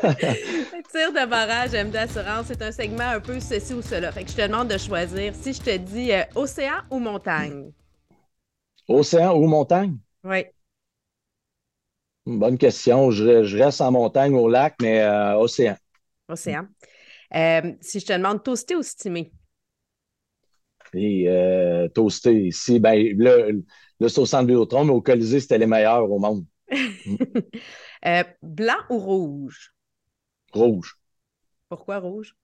Tir 0.93 1.13
de 1.13 1.27
barrage, 1.29 1.75
M 1.75 1.91
d'assurance, 1.91 2.47
c'est 2.49 2.63
un 2.63 2.73
segment 2.73 3.11
un 3.11 3.21
peu 3.21 3.39
ceci 3.41 3.75
ou 3.75 3.83
cela. 3.83 4.13
Fait 4.13 4.25
que 4.25 4.31
je 4.31 4.37
te 4.37 4.43
demande 4.43 4.69
de 4.69 4.77
choisir 4.79 5.35
si 5.35 5.53
je 5.53 5.61
te 5.61 5.77
dis 5.77 6.13
euh, 6.13 6.23
océan 6.35 6.83
ou 6.91 6.99
montagne? 6.99 7.73
Océan 8.89 9.35
ou 9.39 9.47
montagne? 9.47 9.97
Oui. 10.25 10.45
Bonne 12.27 12.59
question. 12.59 13.11
Je, 13.11 13.57
reste 13.57 13.81
en 13.81 13.93
montagne, 13.93 14.35
au 14.35 14.49
lac, 14.49 14.77
mais 14.81 15.01
euh, 15.01 15.37
océan. 15.37 15.77
Océan. 16.29 16.67
Euh, 17.35 17.73
si 17.81 18.01
je 18.01 18.07
te 18.07 18.13
demande 18.13 18.43
toasté 18.43 18.77
ou 18.77 18.83
stimé? 18.83 19.33
Et 20.93 21.29
toasté. 21.95 22.47
Ici, 22.47 22.81
ben, 22.81 23.17
là, 23.19 24.09
c'est 24.09 24.19
au 24.19 24.27
centre 24.27 24.47
Vidéotron, 24.47 24.85
mais 24.85 24.93
au 24.93 25.01
Colisée, 25.01 25.41
c'était 25.41 25.59
les 25.59 25.67
meilleurs 25.67 26.11
au 26.11 26.19
monde. 26.19 26.45
blanc 28.43 28.79
ou 28.91 28.99
rouge? 28.99 29.73
Rouge. 30.53 30.99
Pourquoi 31.69 31.99
rouge? 31.99 32.35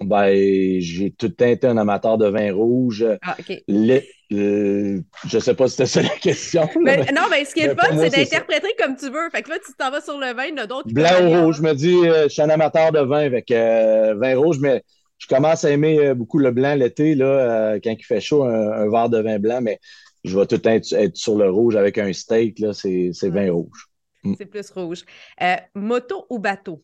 Ben, 0.00 0.80
j'ai 0.80 1.10
tout 1.10 1.32
le 1.38 1.46
été 1.46 1.66
un 1.66 1.76
amateur 1.76 2.18
de 2.18 2.26
vin 2.26 2.52
rouge. 2.52 3.06
Ah, 3.22 3.36
OK. 3.38 3.62
Je 3.68 5.00
je 5.26 5.38
sais 5.38 5.54
pas 5.54 5.68
si 5.68 5.76
c'était 5.76 5.86
ça 5.86 6.02
la 6.02 6.16
question. 6.16 6.68
non, 6.76 7.22
mais 7.30 7.44
ce 7.44 7.54
qui 7.54 7.60
est 7.60 7.74
fun, 7.74 7.96
c'est 7.96 8.10
d'interpréter 8.10 8.74
comme 8.78 8.96
tu 8.96 9.10
veux. 9.10 9.30
Fait 9.30 9.42
que 9.42 9.50
là, 9.50 9.56
tu 9.64 9.72
t'en 9.78 9.90
vas 9.90 10.00
sur 10.00 10.18
le 10.18 10.34
vin, 10.34 10.44
il 10.44 10.50
y 10.50 10.60
en 10.60 10.64
a 10.64 10.66
d'autres 10.66 10.92
Blanc 10.92 11.24
ou 11.24 11.44
rouge, 11.44 11.58
je 11.58 11.62
me 11.62 11.74
dis, 11.74 11.94
euh, 11.94 12.24
je 12.24 12.28
suis 12.28 12.42
un 12.42 12.50
amateur 12.50 12.90
de 12.92 13.00
vin 13.00 13.24
avec 13.24 13.50
euh, 13.50 14.14
vin 14.16 14.36
rouge, 14.36 14.58
mais 14.60 14.82
je 15.18 15.28
commence 15.28 15.64
à 15.64 15.70
aimer 15.70 15.98
euh, 15.98 16.14
beaucoup 16.14 16.38
le 16.38 16.50
blanc 16.50 16.74
l'été, 16.74 17.14
là, 17.14 17.78
quand 17.82 17.94
il 17.96 18.04
fait 18.04 18.20
chaud, 18.20 18.44
un, 18.44 18.90
verre 18.90 19.08
de 19.08 19.20
vin 19.20 19.38
blanc, 19.38 19.60
mais 19.60 19.78
je 20.24 20.38
vais 20.38 20.46
tout 20.46 20.56
le 20.56 20.62
temps 20.62 20.70
être, 20.70 21.16
sur 21.16 21.36
le 21.36 21.50
rouge 21.50 21.76
avec 21.76 21.98
un 21.98 22.12
steak, 22.12 22.58
là, 22.58 22.72
c'est 22.72 23.12
vin 23.28 23.52
rouge. 23.52 23.88
Mm. 24.24 24.34
C'est 24.38 24.46
plus 24.46 24.70
rouge. 24.70 25.04
Euh, 25.42 25.56
moto 25.74 26.26
ou 26.30 26.38
bateau? 26.38 26.82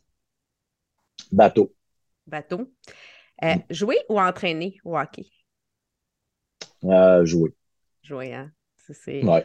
Bateau. 1.32 1.72
Bateau. 2.30 2.72
Euh, 3.42 3.54
mm. 3.54 3.62
Jouer 3.70 3.98
ou 4.08 4.20
entraîner 4.20 4.76
au 4.84 4.96
hockey? 4.96 5.26
Euh, 6.84 7.24
jouer. 7.24 7.50
Jouer, 8.02 8.34
hein? 8.34 8.50
C'est... 8.76 9.22
Ouais. 9.22 9.44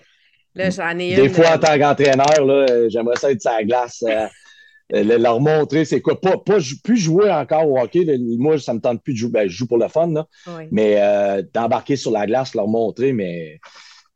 Là, 0.56 0.70
j'en 0.70 0.98
ai 0.98 1.16
Des 1.16 1.30
fois, 1.30 1.56
en 1.56 1.60
tant 1.60 1.78
qu'entraîneur, 1.78 2.90
j'aimerais 2.90 3.18
ça 3.18 3.32
être 3.32 3.42
sur 3.42 3.52
la 3.52 3.64
glace. 3.64 4.04
leur 4.90 5.40
montrer 5.42 5.84
c'est 5.84 6.02
quoi. 6.02 6.20
Pas, 6.20 6.38
pas, 6.38 6.58
plus 6.84 6.98
jouer 6.98 7.30
encore 7.30 7.70
au 7.70 7.78
hockey. 7.78 8.06
moi, 8.38 8.58
ça 8.58 8.74
me 8.74 8.80
tente 8.80 9.04
plus 9.04 9.14
de 9.14 9.18
jouer. 9.18 9.32
Ben, 9.32 9.50
je 9.50 9.56
joue 9.56 9.68
pour 9.68 9.78
le 9.78 9.90
fun, 9.90 10.08
là. 10.08 10.26
mais 10.72 11.44
d'embarquer 11.54 11.98
sur 11.98 12.12
la 12.12 12.26
glace, 12.26 12.56
leur 12.56 12.68
montrer, 12.68 13.12
mais 13.12 13.60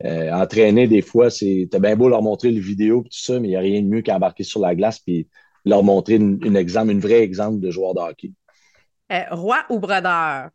euh, 0.06 0.32
entraîner, 0.32 0.88
des 0.88 1.02
fois, 1.02 1.30
c'est 1.30 1.68
bien 1.80 1.96
beau 1.96 2.08
leur 2.08 2.22
montrer 2.22 2.52
les 2.52 2.62
vidéos 2.62 3.02
et 3.02 3.10
tout 3.10 3.20
ça, 3.20 3.40
mais 3.40 3.50
il 3.50 3.52
n'y 3.52 3.58
a 3.58 3.62
rien 3.62 3.82
de 3.82 3.88
mieux 3.88 4.02
qu'embarquer 4.02 4.44
sur 4.44 4.62
la 4.62 4.74
glace 4.74 5.00
puis 5.00 5.28
leur 5.66 5.84
montrer 5.84 6.16
une, 6.16 6.56
exemple, 6.56 6.92
une 6.92 7.02
vraie 7.02 7.22
exemple 7.22 7.60
de 7.60 7.70
joueur 7.70 7.94
de 7.94 8.00
hockey. 8.00 8.32
Euh, 9.12 9.24
roi 9.32 9.66
ou 9.70 9.80
brodeur? 9.80 10.50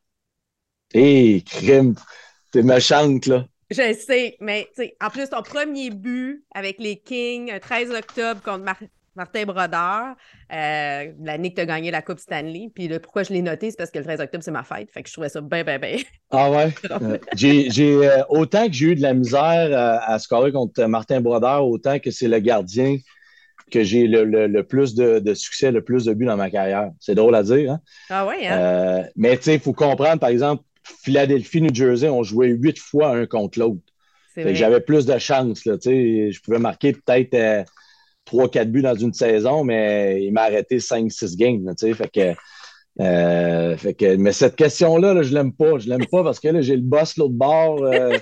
Hé, 0.93 1.43
crime! 1.45 1.95
T'es 2.53 2.63
méchante, 2.63 3.27
là. 3.27 3.47
Je 3.71 3.95
sais, 3.95 4.37
mais 4.41 4.69
en 5.03 5.11
plus, 5.11 5.29
ton 5.29 5.43
premier 5.43 5.91
but 5.91 6.45
avec 6.55 6.79
les 6.79 6.97
Kings, 7.01 7.59
13 7.59 7.91
octobre 7.91 8.41
contre 8.43 8.65
Martin 9.17 9.45
Brodeur, 9.45 10.15
euh, 10.53 11.13
l'année 11.21 11.51
que 11.51 11.57
tu 11.57 11.61
as 11.63 11.67
gagné 11.67 11.91
la 11.91 12.03
Coupe 12.03 12.21
Stanley. 12.21 12.71
Puis 12.73 12.89
pourquoi 13.01 13.25
je 13.25 13.33
l'ai 13.33 13.43
noté, 13.43 13.71
c'est 13.71 13.77
parce 13.77 13.91
que 13.91 13.99
le 13.99 14.05
13 14.05 14.21
octobre, 14.21 14.45
c'est 14.45 14.51
ma 14.53 14.63
fête. 14.63 14.91
Fait 14.93 15.03
que 15.03 15.09
je 15.09 15.15
trouvais 15.15 15.29
ça 15.29 15.41
bien, 15.41 15.65
bien, 15.65 15.79
bien. 15.79 15.97
Ah 16.31 16.51
ouais? 16.51 16.73
Euh, 16.91 17.19
j'ai, 17.35 18.09
autant 18.29 18.67
que 18.67 18.73
j'ai 18.73 18.87
eu 18.87 18.95
de 18.95 19.03
la 19.03 19.15
misère 19.15 19.41
euh, 19.43 19.99
à, 20.01 20.19
scorer 20.19 20.53
contre 20.53 20.85
Martin 20.85 21.21
Brodeur, 21.21 21.67
autant 21.67 21.99
que 21.99 22.11
c'est 22.11 22.29
le 22.29 22.39
gardien 22.39 22.99
que 23.75 23.83
j'ai 23.83 24.07
le, 24.07 24.63
plus 24.63 24.95
de, 24.95 25.35
succès, 25.35 25.73
le 25.73 25.83
plus 25.83 26.05
de 26.05 26.15
buts 26.15 26.27
dans 26.27 26.37
ma 26.37 26.51
carrière. 26.51 26.91
C'est 27.01 27.15
drôle 27.15 27.35
à 27.35 27.43
dire. 27.43 27.73
Hein? 27.73 27.81
Ah 28.09 28.27
ouais, 28.27 28.47
hein? 28.47 29.05
mais 29.17 29.37
tu 29.37 29.45
sais, 29.45 29.55
il 29.55 29.61
faut 29.61 29.73
comprendre, 29.73 30.21
par 30.21 30.31
exemple, 30.31 30.63
Philadelphie, 31.03 31.61
New 31.61 31.75
Jersey, 31.75 32.09
on 32.09 32.23
jouait 32.23 32.49
huit 32.49 32.79
fois 32.79 33.09
un 33.09 33.27
contre 33.27 33.59
l'autre. 33.59 33.81
J'avais 34.37 34.81
plus 34.81 35.07
de 35.07 35.19
chance. 35.19 35.65
Là, 35.65 35.77
je 35.83 36.41
pouvais 36.41 36.59
marquer 36.59 36.93
peut-être 36.93 37.67
3-4 38.31 38.65
buts 38.67 38.83
dans 38.83 38.95
une 38.95 39.13
saison, 39.13 39.65
mais 39.65 40.23
il 40.23 40.33
m'a 40.33 40.43
arrêté 40.43 40.79
5-6 40.79 41.37
games. 41.37 41.75
fait 41.79 42.11
que, 42.11 42.35
euh, 43.01 43.77
fait 43.77 43.95
que, 43.95 44.17
mais 44.17 44.33
cette 44.33 44.57
question-là, 44.57 45.15
là, 45.15 45.23
je 45.23 45.35
l'aime 45.35 45.53
pas. 45.53 45.79
Je 45.79 45.89
l'aime 45.89 46.07
pas 46.07 46.23
parce 46.23 46.41
que 46.41 46.49
là, 46.49 46.61
j'ai 46.61 46.77
le 46.77 46.83
boss 46.83 47.17
l'autre 47.17 47.35
bord. 47.35 47.83
Euh, 47.85 48.17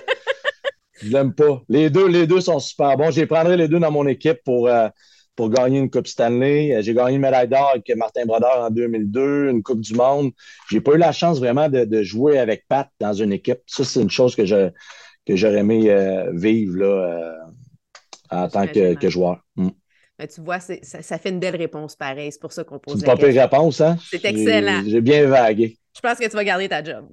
je 1.01 1.11
l'aime 1.11 1.33
pas. 1.33 1.61
Les 1.69 1.89
deux, 1.89 2.07
les 2.07 2.27
deux 2.27 2.41
sont 2.41 2.59
super 2.59 2.95
bons. 2.97 3.11
Je 3.11 3.21
les 3.21 3.27
prendrai 3.27 3.57
les 3.57 3.67
deux 3.67 3.79
dans 3.79 3.91
mon 3.91 4.07
équipe 4.07 4.39
pour, 4.45 4.67
euh, 4.67 4.87
pour 5.35 5.49
gagner 5.49 5.79
une 5.79 5.89
Coupe 5.89 6.07
Stanley. 6.07 6.81
J'ai 6.81 6.93
gagné 6.93 7.15
une 7.15 7.21
médaille 7.21 7.47
d'or 7.47 7.71
avec 7.71 7.89
Martin 7.95 8.25
Brodeur 8.25 8.59
en 8.59 8.69
2002, 8.69 9.49
une 9.49 9.63
Coupe 9.63 9.81
du 9.81 9.93
Monde. 9.95 10.31
J'ai 10.69 10.81
pas 10.81 10.93
eu 10.93 10.97
la 10.97 11.11
chance 11.11 11.39
vraiment 11.39 11.69
de, 11.69 12.03
jouer 12.03 12.39
avec 12.39 12.67
Pat 12.67 12.89
dans 12.99 13.13
une 13.13 13.33
équipe. 13.33 13.59
Ça, 13.67 13.83
c'est 13.83 14.01
une 14.01 14.09
chose 14.09 14.35
que 14.35 14.45
je 14.45 14.69
que 15.25 15.37
j'aurais 15.37 15.59
aimé 15.59 15.89
vivre 16.33 16.77
là, 16.79 17.37
en 18.29 18.49
tant 18.49 18.67
que, 18.67 19.09
joueur. 19.09 19.39
Mm. 19.55 19.69
tu 20.19 20.41
vois, 20.41 20.59
ça, 20.59 20.75
ça, 20.81 21.17
fait 21.17 21.29
une 21.29 21.39
belle 21.39 21.55
réponse 21.55 21.95
pareil. 21.95 22.31
C'est 22.31 22.41
pour 22.41 22.51
ça 22.51 22.63
qu'on 22.63 22.79
pose. 22.79 22.99
C'est 22.99 23.05
pas 23.05 23.15
réponse, 23.15 23.81
hein? 23.81 23.97
C'est 24.09 24.23
excellent. 24.25 24.83
J'ai 24.85 25.01
bien 25.01 25.27
vagué. 25.27 25.77
Je 25.95 26.01
pense 26.01 26.17
que 26.17 26.25
tu 26.25 26.35
vas 26.35 26.43
garder 26.43 26.67
ta 26.67 26.83
job. 26.83 27.07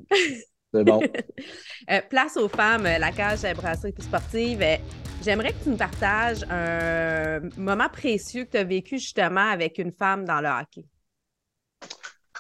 C'est 0.73 0.85
bon. 0.85 1.01
Euh, 1.89 2.01
place 2.09 2.37
aux 2.37 2.49
femmes, 2.49 2.87
euh, 2.87 2.99
la 2.99 3.11
cage 3.11 3.43
brasserie 3.55 3.95
sportive. 3.99 4.61
Euh, 4.63 4.77
j'aimerais 5.23 5.53
que 5.53 5.65
tu 5.65 5.71
nous 5.71 5.77
partages 5.77 6.45
un 6.51 7.41
moment 7.57 7.89
précieux 7.89 8.45
que 8.45 8.51
tu 8.51 8.57
as 8.59 8.65
vécu 8.65 8.99
justement 8.99 9.49
avec 9.51 9.79
une 9.79 9.93
femme 9.93 10.25
dans 10.25 10.41
le 10.41 10.49
hockey. 10.49 10.85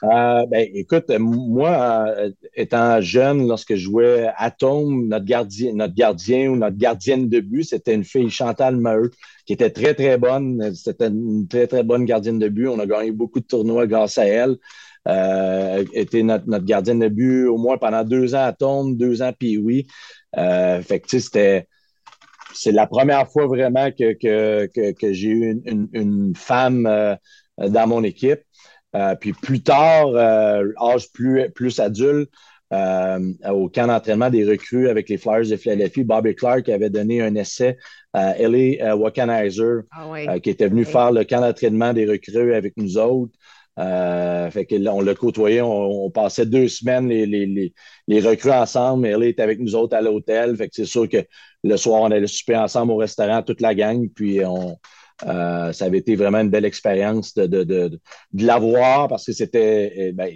Ben, 0.02 0.66
écoute, 0.74 1.10
moi, 1.18 2.06
étant 2.54 3.00
jeune, 3.00 3.46
lorsque 3.46 3.74
je 3.74 3.82
jouais 3.82 4.30
Atome, 4.36 5.08
notre 5.08 5.24
gardien, 5.24 5.72
notre 5.74 5.94
gardien 5.94 6.50
ou 6.50 6.56
notre 6.56 6.76
gardienne 6.76 7.28
de 7.28 7.40
but, 7.40 7.64
c'était 7.64 7.94
une 7.94 8.04
fille, 8.04 8.30
Chantal 8.30 8.76
Maheu, 8.76 9.10
qui 9.46 9.52
était 9.52 9.70
très, 9.70 9.94
très 9.94 10.16
bonne. 10.16 10.74
C'était 10.74 11.08
une 11.08 11.48
très, 11.48 11.66
très 11.66 11.82
bonne 11.82 12.04
gardienne 12.04 12.38
de 12.38 12.48
but. 12.48 12.68
On 12.68 12.78
a 12.78 12.86
gagné 12.86 13.12
beaucoup 13.12 13.40
de 13.40 13.46
tournois 13.46 13.86
grâce 13.86 14.16
à 14.18 14.26
elle. 14.26 14.56
Euh, 15.08 15.84
était 15.94 16.22
notre, 16.22 16.46
gardienne 16.58 16.98
de 16.98 17.08
but 17.08 17.46
au 17.46 17.56
moins 17.56 17.78
pendant 17.78 18.04
deux 18.04 18.34
ans 18.34 18.44
à 18.44 18.52
Tombe, 18.52 18.96
deux 18.96 19.22
ans 19.22 19.32
puis 19.36 19.56
oui. 19.56 19.86
Euh, 20.36 20.82
fait 20.82 21.02
c'était 21.08 21.66
c'est 22.52 22.72
la 22.72 22.86
première 22.86 23.30
fois 23.30 23.46
vraiment 23.46 23.90
que, 23.90 24.12
que, 24.14 25.12
j'ai 25.12 25.28
eu 25.28 25.62
une, 25.64 26.34
femme 26.36 26.86
euh, 26.86 27.16
dans 27.58 27.86
mon 27.86 28.02
équipe. 28.02 28.40
Puis 29.20 29.32
plus 29.32 29.62
tard, 29.62 30.16
âge 30.16 31.10
plus, 31.12 31.48
plus 31.50 31.78
adulte, 31.78 32.30
au 32.72 33.68
camp 33.68 33.86
d'entraînement 33.86 34.30
des 34.30 34.44
recrues 34.44 34.88
avec 34.88 35.08
les 35.08 35.18
Flyers 35.18 35.48
de 35.48 35.56
Philadelphie, 35.56 36.04
Bobby 36.04 36.34
Clark 36.34 36.68
avait 36.68 36.90
donné 36.90 37.20
un 37.20 37.34
essai 37.34 37.76
à 38.12 38.38
Ellie 38.38 38.78
Wakanizer, 38.82 39.82
ah 39.92 40.38
qui 40.40 40.50
était 40.50 40.68
venu 40.68 40.84
faire 40.84 41.12
le 41.12 41.24
camp 41.24 41.40
d'entraînement 41.40 41.92
des 41.92 42.06
recrues 42.06 42.54
avec 42.54 42.76
nous 42.76 42.98
autres. 42.98 43.32
Euh, 43.78 44.50
fait 44.50 44.66
que 44.66 44.88
on 44.88 45.00
l'a 45.00 45.14
côtoyé, 45.14 45.62
on, 45.62 46.10
passait 46.10 46.44
deux 46.44 46.68
semaines 46.68 47.08
les, 47.08 47.24
les, 47.24 47.72
les, 48.08 48.20
recrues 48.20 48.50
ensemble. 48.50 49.06
Elle 49.06 49.22
était 49.22 49.42
avec 49.42 49.58
nous 49.58 49.74
autres 49.74 49.96
à 49.96 50.02
l'hôtel. 50.02 50.56
Fait 50.56 50.68
que 50.68 50.74
c'est 50.74 50.84
sûr 50.84 51.08
que 51.08 51.24
le 51.64 51.76
soir, 51.76 52.02
on 52.02 52.10
allait 52.10 52.26
souper 52.26 52.56
ensemble 52.56 52.92
au 52.92 52.96
restaurant, 52.96 53.42
toute 53.42 53.60
la 53.60 53.74
gang. 53.74 54.08
Puis 54.14 54.44
on, 54.44 54.76
euh, 55.26 55.72
ça 55.72 55.84
avait 55.86 55.98
été 55.98 56.16
vraiment 56.16 56.40
une 56.40 56.50
belle 56.50 56.64
expérience 56.64 57.34
de, 57.34 57.46
de, 57.46 57.64
de, 57.64 58.00
de 58.32 58.46
la 58.46 58.58
voir 58.58 59.08
parce 59.08 59.26
que 59.26 59.32
c'était. 59.32 59.92
Eh, 59.94 60.12
ben, 60.12 60.30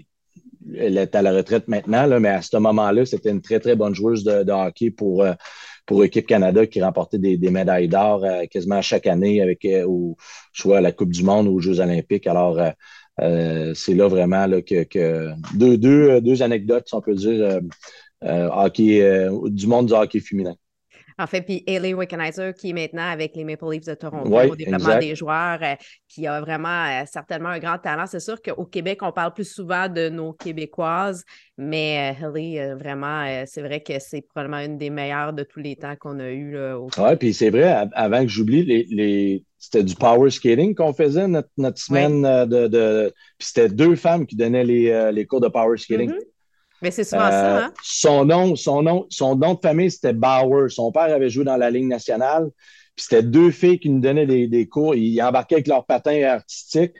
elle 0.78 0.96
est 0.96 1.14
à 1.14 1.20
la 1.20 1.32
retraite 1.32 1.68
maintenant, 1.68 2.18
mais 2.20 2.30
à 2.30 2.40
ce 2.40 2.56
moment-là, 2.56 3.04
c'était 3.04 3.30
une 3.30 3.42
très, 3.42 3.60
très 3.60 3.76
bonne 3.76 3.94
joueuse 3.94 4.24
de, 4.24 4.50
hockey 4.50 4.90
pour, 4.90 5.22
euh, 5.22 5.34
pour 5.84 6.02
l'équipe 6.02 6.26
Canada 6.26 6.66
qui 6.66 6.82
remportait 6.82 7.18
des, 7.18 7.50
médailles 7.50 7.86
d'or 7.86 8.24
quasiment 8.50 8.80
chaque 8.80 9.06
année 9.06 9.42
avec 9.42 9.66
soit 10.54 10.78
à 10.78 10.80
la 10.80 10.90
Coupe 10.90 11.10
du 11.10 11.22
Monde 11.22 11.48
ou 11.48 11.56
aux 11.56 11.60
Jeux 11.60 11.80
olympiques. 11.80 12.26
Alors, 12.26 12.58
euh, 13.20 13.74
c'est 13.74 13.94
là 13.94 14.08
vraiment 14.08 14.46
que, 14.62 15.34
deux, 15.54 15.78
deux, 15.78 16.20
deux, 16.20 16.42
anecdotes, 16.42 16.88
si 16.88 16.94
on 16.94 17.00
peut 17.00 17.14
dire, 17.14 17.44
euh, 17.44 17.60
euh, 18.24 18.48
hockey, 18.52 19.28
du 19.46 19.66
monde 19.66 19.86
du 19.86 19.92
hockey 19.92 20.20
féminin. 20.20 20.54
En 21.18 21.26
fait, 21.26 21.42
puis 21.42 21.62
Haley 21.66 21.94
Wickenizer, 21.94 22.54
qui 22.54 22.70
est 22.70 22.72
maintenant 22.72 23.08
avec 23.08 23.36
les 23.36 23.44
Maple 23.44 23.70
Leafs 23.70 23.86
de 23.86 23.94
Toronto 23.94 24.30
au 24.30 24.56
développement 24.56 24.98
des 24.98 25.14
joueurs, 25.14 25.60
qui 26.08 26.26
a 26.26 26.40
vraiment 26.40 27.04
certainement 27.06 27.50
un 27.50 27.58
grand 27.58 27.78
talent. 27.78 28.06
C'est 28.06 28.20
sûr 28.20 28.40
qu'au 28.42 28.64
Québec, 28.64 29.00
on 29.02 29.12
parle 29.12 29.32
plus 29.32 29.50
souvent 29.50 29.88
de 29.88 30.08
nos 30.08 30.32
Québécoises, 30.32 31.24
mais 31.56 32.16
Haley, 32.20 32.74
vraiment, 32.74 33.44
c'est 33.46 33.62
vrai 33.62 33.80
que 33.80 33.98
c'est 33.98 34.22
probablement 34.22 34.64
une 34.64 34.78
des 34.78 34.90
meilleures 34.90 35.32
de 35.32 35.44
tous 35.44 35.60
les 35.60 35.76
temps 35.76 35.94
qu'on 35.96 36.18
a 36.20 36.30
eu. 36.30 36.56
Oui, 36.98 37.16
puis 37.18 37.34
c'est 37.34 37.50
vrai, 37.50 37.86
avant 37.94 38.22
que 38.22 38.28
j'oublie, 38.28 38.64
les, 38.64 39.44
c'était 39.64 39.82
du 39.82 39.94
power 39.94 40.30
skating 40.30 40.74
qu'on 40.74 40.92
faisait 40.92 41.26
notre, 41.26 41.48
semaine 41.78 42.24
euh, 42.26 42.44
de. 42.44 43.14
Puis 43.38 43.48
c'était 43.48 43.68
deux 43.68 43.96
femmes 43.96 44.26
qui 44.26 44.36
donnaient 44.36 44.64
les, 44.64 44.90
euh, 44.90 45.10
les 45.10 45.26
cours 45.26 45.40
de 45.40 45.48
power 45.48 45.78
skating. 45.78 46.10
Mm-hmm. 46.10 46.33
Mais 46.84 46.90
c'est 46.90 47.04
souvent 47.04 47.30
ça, 47.30 47.56
euh, 47.56 47.62
hein? 47.62 47.72
Son 47.82 48.26
nom, 48.26 48.56
son 48.56 48.82
nom, 48.82 49.06
son 49.08 49.36
nom 49.36 49.54
de 49.54 49.60
famille, 49.60 49.90
c'était 49.90 50.12
Bauer. 50.12 50.68
Son 50.68 50.92
père 50.92 51.04
avait 51.04 51.30
joué 51.30 51.42
dans 51.42 51.56
la 51.56 51.70
Ligue 51.70 51.86
nationale. 51.86 52.50
Puis 52.94 53.06
c'était 53.08 53.22
deux 53.22 53.50
filles 53.50 53.78
qui 53.78 53.88
nous 53.88 54.00
donnaient 54.00 54.26
des, 54.26 54.68
cours. 54.68 54.94
Ils 54.94 55.20
embarquaient 55.22 55.54
avec 55.54 55.66
leur 55.66 55.86
patin 55.86 56.22
artistique. 56.24 56.92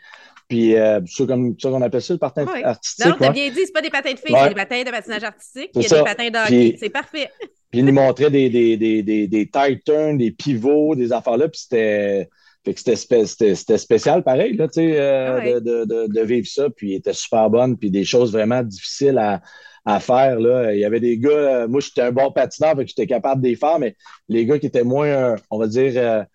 Puis 0.48 0.74
c'est 1.06 1.26
comme 1.26 1.54
ça 1.60 1.68
qu'on 1.68 1.82
appelle 1.82 2.00
ça, 2.00 2.14
le 2.14 2.18
patin 2.18 2.46
artistique. 2.64 3.04
Non, 3.04 3.16
t'as 3.18 3.30
bien 3.30 3.50
dit, 3.50 3.60
c'est 3.66 3.72
pas 3.72 3.82
des 3.82 3.90
patins 3.90 4.12
de 4.12 4.18
filles, 4.18 4.34
c'est 4.34 4.48
des 4.48 4.54
patins 4.54 4.82
de 4.82 4.90
patinage 4.90 5.24
artistique. 5.24 5.70
Il 5.74 5.82
y 5.82 5.86
a 5.86 5.98
des 5.98 6.04
patins 6.04 6.30
de 6.30 6.38
hockey. 6.38 6.76
C'est 6.80 6.88
parfait. 6.88 7.30
Puis 7.70 7.80
ils 7.80 7.84
nous 7.84 7.92
montraient 7.92 8.30
des, 8.30 8.48
des, 8.48 8.78
des, 8.78 9.02
des, 9.02 9.28
des 9.28 9.50
tight 9.50 9.84
turns, 9.84 10.16
des 10.16 10.30
pivots, 10.30 10.94
des 10.94 11.12
affaires-là. 11.12 11.48
Puis 11.48 11.60
c'était 11.60 12.28
c'était 12.72 13.78
spécial 13.78 14.22
pareil, 14.22 14.56
là, 14.56 14.66
euh, 14.78 15.38
ah 15.40 15.60
de, 15.60 15.84
de, 15.84 16.06
de, 16.08 16.20
vivre 16.22 16.46
ça. 16.46 16.70
Puis 16.70 16.92
il 16.92 16.94
était 16.94 17.12
super 17.12 17.50
bonne, 17.50 17.76
puis 17.76 17.90
des 17.90 18.04
choses 18.04 18.32
vraiment 18.32 18.62
difficiles 18.62 19.18
à, 19.18 19.42
à 19.84 20.00
faire. 20.00 20.40
Là. 20.40 20.74
Il 20.74 20.80
y 20.80 20.84
avait 20.84 21.00
des 21.00 21.18
gars, 21.18 21.30
euh, 21.30 21.68
moi 21.68 21.80
j'étais 21.80 22.02
un 22.02 22.12
bon 22.12 22.30
patineur, 22.32 22.74
que 22.76 22.86
j'étais 22.86 23.06
capable 23.06 23.42
de 23.42 23.48
les 23.48 23.56
faire, 23.56 23.78
mais 23.78 23.96
les 24.28 24.46
gars 24.46 24.58
qui 24.58 24.66
étaient 24.66 24.84
moins, 24.84 25.36
on 25.50 25.58
va 25.58 25.66
dire, 25.66 26.26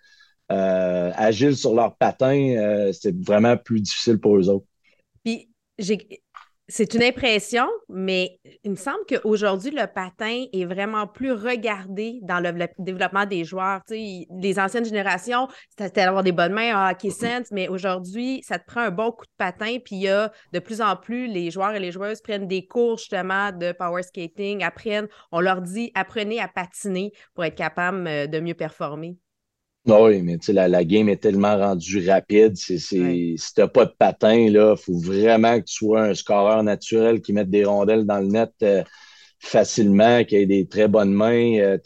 euh, 0.52 1.12
agiles 1.16 1.56
sur 1.56 1.74
leur 1.76 1.96
patin, 1.98 2.92
c'était 2.94 3.16
vraiment 3.20 3.58
plus 3.58 3.82
difficile 3.82 4.20
pour 4.20 4.38
eux 4.38 4.50
autres. 4.50 4.66
Puis 5.24 5.50
c'est 6.70 6.94
une 6.94 7.02
impression, 7.02 7.68
mais 7.90 8.40
il 8.64 8.72
me 8.72 8.76
semble 8.76 9.00
qu'aujourd'hui, 9.10 9.72
le 9.72 9.88
patin 9.88 10.46
est 10.54 10.66
vraiment 10.66 11.08
plus 11.08 11.32
regardé 11.32 12.20
dans 12.22 12.40
le 12.40 12.68
développement 12.78 13.26
des 13.26 13.44
joueurs. 13.44 13.82
les 13.90 14.60
anciennes 14.60 14.86
générations, 14.86 15.48
c'était 15.70 16.06
d'avoir 16.06 16.24
des 16.24 16.32
bonnes 16.32 16.54
mains 16.54 16.76
en 16.76 16.92
hockey 16.92 17.10
sense, 17.10 17.48
mais 17.52 17.68
aujourd'hui, 17.68 18.44
ça 18.48 18.60
te 18.60 18.66
prend 18.66 18.82
un 18.82 18.92
bon 18.92 19.12
coup 19.12 19.26
de 19.26 19.36
patin, 19.38 19.78
puis 19.84 19.96
il 19.96 20.02
y 20.04 20.10
a 20.10 20.32
de 20.54 20.60
plus 20.60 20.80
en 20.82 20.96
plus, 20.96 21.28
les 21.28 21.50
joueurs 21.50 21.72
et 21.72 21.80
les 21.80 21.92
joueuses 21.92 22.22
prennent 22.22 22.48
des 22.48 22.68
cours 22.68 23.00
justement 23.00 23.52
de 23.52 23.72
power 23.72 24.04
skating, 24.04 24.64
apprennent, 24.64 25.08
on 25.32 25.40
leur 25.40 25.62
dit, 25.62 25.92
apprenez 25.96 26.40
à 26.40 26.48
patiner 26.48 27.12
pour 27.34 27.46
être 27.46 27.56
capable 27.56 28.08
euh, 28.08 28.28
de 28.28 28.40
mieux 28.40 28.54
performer. 28.54 29.18
Ah 29.92 30.04
oui, 30.04 30.22
mais 30.22 30.38
la, 30.50 30.68
la 30.68 30.84
game 30.84 31.10
est 31.10 31.22
tellement 31.22 31.58
rendue 31.58 32.08
rapide. 32.10 32.56
Si 32.58 32.78
tu 32.78 33.38
n'as 33.58 33.68
pas 33.68 33.86
de 33.86 33.94
patin, 33.98 34.34
il 34.34 34.76
faut 34.78 35.00
vraiment 35.00 35.60
que 35.60 35.66
tu 35.66 35.74
sois 35.74 36.04
un 36.04 36.14
scoreur 36.14 36.64
naturel 36.64 37.22
qui 37.22 37.34
mette 37.34 37.50
des 37.50 37.66
rondelles 37.66 38.06
dans 38.06 38.20
le 38.20 38.28
net 38.28 38.52
euh, 38.62 38.84
facilement, 39.40 40.24
qui 40.26 40.36
ait 40.36 40.46
des 40.46 40.68
très 40.68 40.88
bonnes 40.88 41.14
mains. 41.14 41.58
Euh, 41.60 41.78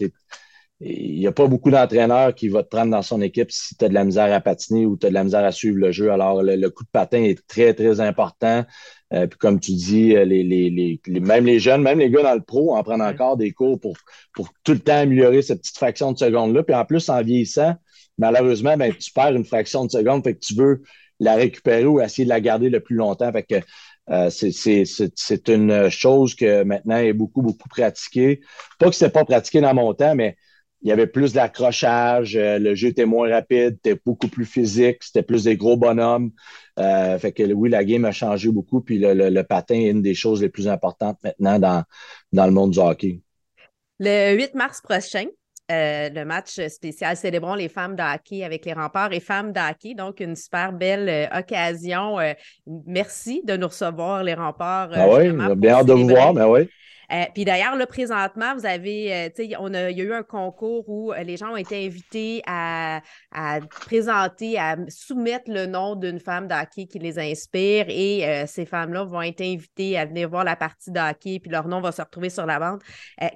il 0.81 1.19
n'y 1.19 1.27
a 1.27 1.31
pas 1.31 1.47
beaucoup 1.47 1.71
d'entraîneurs 1.71 2.35
qui 2.35 2.49
vont 2.49 2.61
te 2.61 2.67
prendre 2.67 2.91
dans 2.91 3.01
son 3.01 3.21
équipe 3.21 3.51
si 3.51 3.77
tu 3.77 3.85
as 3.85 3.89
de 3.89 3.93
la 3.93 4.03
misère 4.03 4.33
à 4.33 4.41
patiner 4.41 4.85
ou 4.85 4.97
tu 4.97 5.05
as 5.05 5.09
de 5.09 5.13
la 5.13 5.23
misère 5.23 5.45
à 5.45 5.51
suivre 5.53 5.77
le 5.77 5.91
jeu. 5.93 6.11
Alors, 6.11 6.43
le, 6.43 6.69
coup 6.69 6.83
de 6.83 6.89
patin 6.91 7.23
est 7.23 7.47
très, 7.47 7.73
très 7.73 8.01
important. 8.01 8.65
Euh, 9.13 9.27
puis 9.27 9.39
comme 9.39 9.61
tu 9.61 9.71
dis, 9.71 10.09
les, 10.09 10.43
les, 10.43 10.99
les, 11.05 11.19
même 11.21 11.45
les 11.45 11.59
jeunes, 11.59 11.83
même 11.83 11.99
les 11.99 12.09
gars 12.09 12.23
dans 12.23 12.35
le 12.35 12.41
pro 12.41 12.75
en 12.75 12.83
prennent 12.83 13.01
encore 13.01 13.37
des 13.37 13.51
cours 13.51 13.79
pour, 13.79 13.95
pour 14.33 14.49
tout 14.63 14.73
le 14.73 14.79
temps 14.79 14.97
améliorer 14.97 15.41
cette 15.41 15.61
petite 15.61 15.77
fraction 15.77 16.11
de 16.11 16.17
seconde-là. 16.17 16.63
Puis 16.63 16.75
en 16.75 16.83
plus, 16.83 17.07
en 17.07 17.21
vieillissant, 17.21 17.75
malheureusement, 18.17 18.77
ben, 18.77 18.93
tu 18.93 19.11
perds 19.11 19.35
une 19.35 19.45
fraction 19.45 19.85
de 19.85 19.91
seconde, 19.91 20.23
fait 20.23 20.35
que 20.35 20.39
tu 20.39 20.55
veux 20.55 20.83
la 21.19 21.35
récupérer 21.35 21.85
ou 21.85 22.01
essayer 22.01 22.25
de 22.25 22.29
la 22.29 22.41
garder 22.41 22.69
le 22.69 22.79
plus 22.79 22.95
longtemps. 22.95 23.31
Fait 23.31 23.63
euh, 24.09 24.29
c'est 24.29 25.47
une 25.47 25.89
chose 25.89 26.35
que 26.35 26.63
maintenant 26.63 26.97
est 26.97 27.13
beaucoup, 27.13 27.41
beaucoup 27.41 27.69
pratiquée. 27.69 28.41
Pas 28.77 28.89
que 28.89 28.95
ce 28.95 29.05
pas 29.05 29.23
pratiqué 29.23 29.61
dans 29.61 29.73
mon 29.73 29.93
temps, 29.93 30.15
mais 30.15 30.35
il 30.81 30.89
y 30.89 30.91
avait 30.91 31.07
plus 31.07 31.31
d'accrochage, 31.31 32.35
euh, 32.35 32.59
le 32.59 32.75
jeu 32.75 32.89
était 32.89 33.05
moins 33.05 33.29
rapide, 33.29 33.79
c'était 33.81 33.99
beaucoup 34.05 34.27
plus 34.27 34.45
physique, 34.45 35.01
c'était 35.01 35.23
plus 35.23 35.45
des 35.45 35.55
gros 35.55 35.77
bonhommes. 35.77 36.31
Euh, 36.77 37.17
fait 37.19 37.31
que 37.31 37.43
oui, 37.53 37.69
la 37.69 37.85
game 37.85 38.03
a 38.03 38.11
changé 38.11 38.49
beaucoup, 38.49 38.81
puis 38.81 38.99
le, 38.99 39.29
le, 39.29 39.43
patin 39.43 39.75
est 39.75 39.91
une 39.91 40.01
des 40.01 40.13
choses 40.13 40.41
les 40.41 40.49
plus 40.49 40.67
importantes 40.67 41.17
maintenant 41.23 41.57
dans, 41.57 41.83
dans 42.33 42.45
le 42.45 42.51
monde 42.51 42.71
du 42.71 42.79
hockey. 42.79 43.21
Le 43.99 44.35
8 44.35 44.55
mars 44.55 44.81
prochain, 44.81 45.27
euh, 45.73 46.09
le 46.09 46.25
match 46.25 46.59
spécial 46.67 47.17
Célébrons 47.17 47.55
les 47.55 47.69
femmes 47.69 47.95
d'hockey 47.95 48.43
avec 48.43 48.65
les 48.65 48.73
remparts 48.73 49.13
et 49.13 49.19
femmes 49.19 49.51
d'hockey. 49.51 49.93
Donc, 49.95 50.19
une 50.19 50.35
super 50.35 50.73
belle 50.73 51.09
euh, 51.09 51.39
occasion. 51.39 52.19
Euh, 52.19 52.33
merci 52.87 53.41
de 53.43 53.57
nous 53.57 53.67
recevoir, 53.67 54.23
les 54.23 54.33
remparts. 54.33 54.89
Ah 54.93 55.07
oui, 55.09 55.31
bien 55.55 55.75
hâte 55.75 55.87
de 55.87 55.93
vous 55.93 56.07
voir, 56.07 56.33
mais 56.33 56.43
oui. 56.43 56.69
Euh, 57.11 57.25
puis 57.33 57.45
d'ailleurs, 57.45 57.75
là, 57.75 57.85
présentement, 57.85 58.55
vous 58.55 58.65
avez, 58.65 59.13
euh, 59.13 59.55
on 59.59 59.73
a, 59.73 59.89
il 59.89 59.97
y 59.97 60.01
a 60.01 60.03
eu 60.03 60.13
un 60.13 60.23
concours 60.23 60.87
où 60.87 61.11
euh, 61.11 61.23
les 61.23 61.37
gens 61.37 61.51
ont 61.51 61.57
été 61.57 61.85
invités 61.85 62.41
à, 62.47 63.01
présenter, 63.69 64.57
à 64.57 64.77
soumettre 64.89 65.51
le 65.51 65.65
nom 65.65 65.95
d'une 65.95 66.19
femme 66.19 66.47
d'hockey 66.47 66.85
qui 66.85 66.99
les 66.99 67.19
inspire 67.19 67.85
et 67.89 68.45
ces 68.47 68.65
femmes-là 68.65 69.03
vont 69.03 69.21
être 69.21 69.41
invitées 69.41 69.97
à 69.97 70.05
venir 70.05 70.29
voir 70.29 70.43
la 70.43 70.55
partie 70.55 70.91
d'hockey 70.91 71.39
puis 71.39 71.51
leur 71.51 71.67
nom 71.67 71.81
va 71.81 71.91
se 71.91 72.01
retrouver 72.01 72.29
sur 72.29 72.45
la 72.45 72.59
bande. 72.59 72.79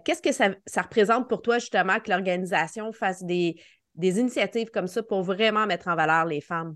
Qu'est-ce 0.06 0.22
que 0.22 0.32
ça, 0.32 0.82
représente 0.82 1.28
pour 1.28 1.42
toi, 1.42 1.60
justement, 1.60 2.00
que 2.00 2.10
l'organisation 2.10 2.92
fasse 2.92 3.24
des, 3.24 3.56
initiatives 4.00 4.70
comme 4.70 4.88
ça 4.88 5.04
pour 5.04 5.24
vraiment 5.24 5.66
mettre 5.66 5.88
en 5.88 5.96
valeur 5.96 6.26
les 6.26 6.42
femmes? 6.42 6.76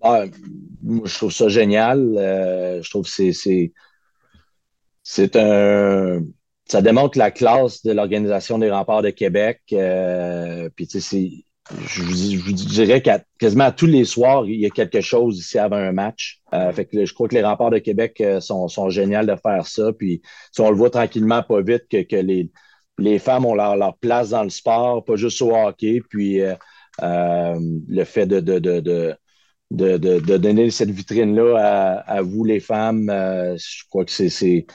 Ah, 0.00 0.24
je 1.04 1.14
trouve 1.14 1.32
ça 1.32 1.48
génial. 1.48 2.00
Je 2.16 2.90
trouve 2.90 3.04
que 3.04 3.32
c'est, 3.32 3.72
c'est, 5.02 5.36
un. 5.36 6.22
Ça 6.66 6.82
démontre 6.82 7.18
la 7.18 7.30
classe 7.30 7.82
de 7.82 7.92
l'Organisation 7.92 8.58
des 8.58 8.70
remparts 8.70 9.02
de 9.02 9.10
Québec. 9.10 9.60
Euh, 9.72 10.68
puis, 10.76 10.86
tu 10.86 11.00
sais, 11.00 11.30
je, 11.86 12.02
vous 12.38 12.52
dirais 12.52 13.02
qu'à 13.02 13.22
quasiment 13.38 13.72
tous 13.72 13.86
les 13.86 14.04
soirs, 14.04 14.46
il 14.46 14.60
y 14.60 14.66
a 14.66 14.70
quelque 14.70 15.00
chose 15.00 15.38
ici 15.38 15.58
avant 15.58 15.76
un 15.76 15.92
match. 15.92 16.40
Euh, 16.52 16.72
fait 16.72 16.84
que 16.84 17.04
je 17.04 17.12
crois 17.12 17.28
que 17.28 17.34
les 17.34 17.42
remparts 17.42 17.70
de 17.70 17.78
Québec 17.78 18.22
sont, 18.40 18.68
sont 18.68 18.88
géniaux 18.88 19.24
de 19.24 19.36
faire 19.36 19.66
ça. 19.66 19.92
Puis, 19.92 20.22
si 20.52 20.60
on 20.60 20.70
le 20.70 20.76
voit 20.76 20.90
tranquillement, 20.90 21.42
pas 21.42 21.60
vite, 21.60 21.88
que, 21.90 22.02
que 22.02 22.16
les, 22.16 22.50
les 22.98 23.18
femmes 23.18 23.46
ont 23.46 23.54
leur, 23.54 23.76
leur, 23.76 23.96
place 23.98 24.30
dans 24.30 24.44
le 24.44 24.50
sport, 24.50 25.04
pas 25.04 25.16
juste 25.16 25.42
au 25.42 25.54
hockey. 25.54 26.00
Puis, 26.08 26.40
le 27.00 28.04
fait 28.04 28.26
de, 28.26 28.38
de, 28.40 28.58
de 28.60 28.80
de, 28.80 29.16
de, 29.70 30.36
donner 30.36 30.70
cette 30.70 30.90
vitrine-là 30.90 32.02
à, 32.06 32.22
vous, 32.22 32.44
les 32.44 32.60
femmes. 32.60 33.08
Euh, 33.10 33.56
je 33.56 33.84
crois 33.88 34.04
que 34.04 34.10
c'est 34.10 34.66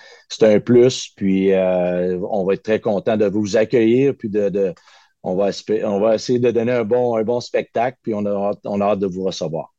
un 0.41 0.60
plus. 0.60 1.10
Puis 1.15 1.51
euh, 1.51 2.17
on 2.29 2.45
va 2.45 2.53
être 2.53 2.63
très 2.63 2.79
content 2.79 3.17
de 3.17 3.25
vous 3.25 3.58
accueillir. 3.58 4.15
Puis 4.15 4.29
de, 4.29 4.49
de 4.49 4.73
on, 5.23 5.36
va 5.36 5.49
on 5.84 5.99
va 5.99 6.15
essayer 6.15 6.39
de 6.39 6.51
donner 6.51 6.71
un 6.71 6.84
bon, 6.84 7.17
un 7.17 7.23
bon 7.23 7.39
spectacle. 7.39 7.97
Puis 8.01 8.13
on 8.13 8.25
a, 8.25 8.53
on 8.63 8.81
a 8.81 8.86
hâte 8.86 8.99
de 8.99 9.08
vous 9.08 9.23
recevoir. 9.23 9.73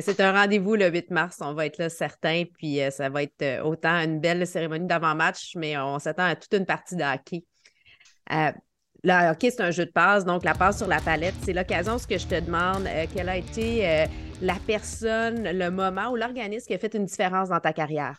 C'est 0.00 0.20
un 0.20 0.32
rendez-vous 0.32 0.74
le 0.74 0.88
8 0.88 1.10
mars. 1.10 1.38
On 1.40 1.52
va 1.52 1.66
être 1.66 1.78
là 1.78 1.88
certain. 1.88 2.44
Puis 2.56 2.80
euh, 2.80 2.90
ça 2.90 3.08
va 3.08 3.24
être 3.24 3.62
autant 3.64 3.96
une 3.96 4.20
belle 4.20 4.46
cérémonie 4.46 4.86
d'avant-match, 4.86 5.54
mais 5.56 5.76
on 5.76 5.98
s'attend 5.98 6.24
à 6.24 6.36
toute 6.36 6.54
une 6.54 6.66
partie 6.66 6.96
de 6.96 7.02
hockey. 7.02 7.44
Le 9.04 9.30
hockey, 9.30 9.50
c'est 9.50 9.62
un 9.62 9.72
jeu 9.72 9.84
de 9.84 9.90
passe, 9.90 10.24
donc 10.24 10.44
la 10.44 10.54
passe 10.54 10.78
sur 10.78 10.86
la 10.86 11.00
palette, 11.00 11.34
c'est 11.42 11.52
l'occasion, 11.52 11.98
ce 11.98 12.06
que 12.06 12.16
je 12.16 12.26
te 12.28 12.38
demande, 12.38 12.86
quelle 13.12 13.28
a 13.28 13.36
été 13.36 14.06
la 14.42 14.56
personne, 14.66 15.44
le 15.44 15.70
moment 15.70 16.10
ou 16.10 16.16
l'organisme 16.16 16.66
qui 16.66 16.74
a 16.74 16.78
fait 16.78 16.94
une 16.94 17.06
différence 17.06 17.48
dans 17.48 17.60
ta 17.60 17.72
carrière? 17.72 18.18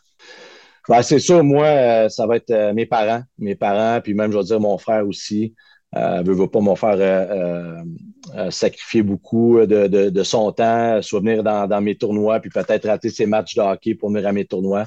Ben, 0.88 1.02
c'est 1.02 1.18
sûr, 1.18 1.42
moi, 1.44 1.66
euh, 1.66 2.08
ça 2.08 2.26
va 2.26 2.36
être 2.36 2.72
mes 2.72 2.86
parents, 2.86 3.22
mes 3.38 3.54
parents, 3.54 4.00
puis 4.02 4.14
même, 4.14 4.32
je 4.32 4.38
vais 4.38 4.44
dire, 4.44 4.60
mon 4.60 4.78
frère 4.78 5.06
aussi. 5.06 5.54
Euh, 5.96 6.22
veut, 6.22 6.34
veut 6.34 6.48
pas 6.48 6.58
mon 6.58 6.74
frère 6.74 6.98
sacrifier 8.50 9.02
beaucoup 9.02 9.64
de, 9.64 10.22
son 10.24 10.50
temps, 10.50 11.00
soit 11.02 11.20
venir 11.20 11.44
dans, 11.44 11.80
mes 11.80 11.94
tournois, 11.94 12.40
puis 12.40 12.50
peut-être 12.50 12.88
rater 12.88 13.10
ses 13.10 13.26
matchs 13.26 13.54
de 13.54 13.60
hockey 13.60 13.94
pour 13.94 14.10
venir 14.10 14.26
à 14.26 14.32
mes 14.32 14.44
tournois. 14.44 14.86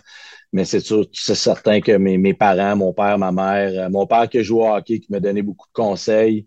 Mais 0.53 0.65
c'est 0.65 0.79
sûr, 0.79 1.05
c'est 1.11 1.35
certain 1.35 1.81
que 1.81 1.91
mes, 1.97 2.33
parents, 2.33 2.75
mon 2.75 2.93
père, 2.93 3.17
ma 3.17 3.31
mère, 3.31 3.85
euh, 3.85 3.89
mon 3.89 4.07
père 4.07 4.29
qui 4.29 4.43
joue 4.43 4.61
au 4.61 4.67
hockey, 4.67 4.99
qui 4.99 5.11
m'a 5.11 5.19
donné 5.19 5.41
beaucoup 5.41 5.67
de 5.67 5.73
conseils. 5.73 6.45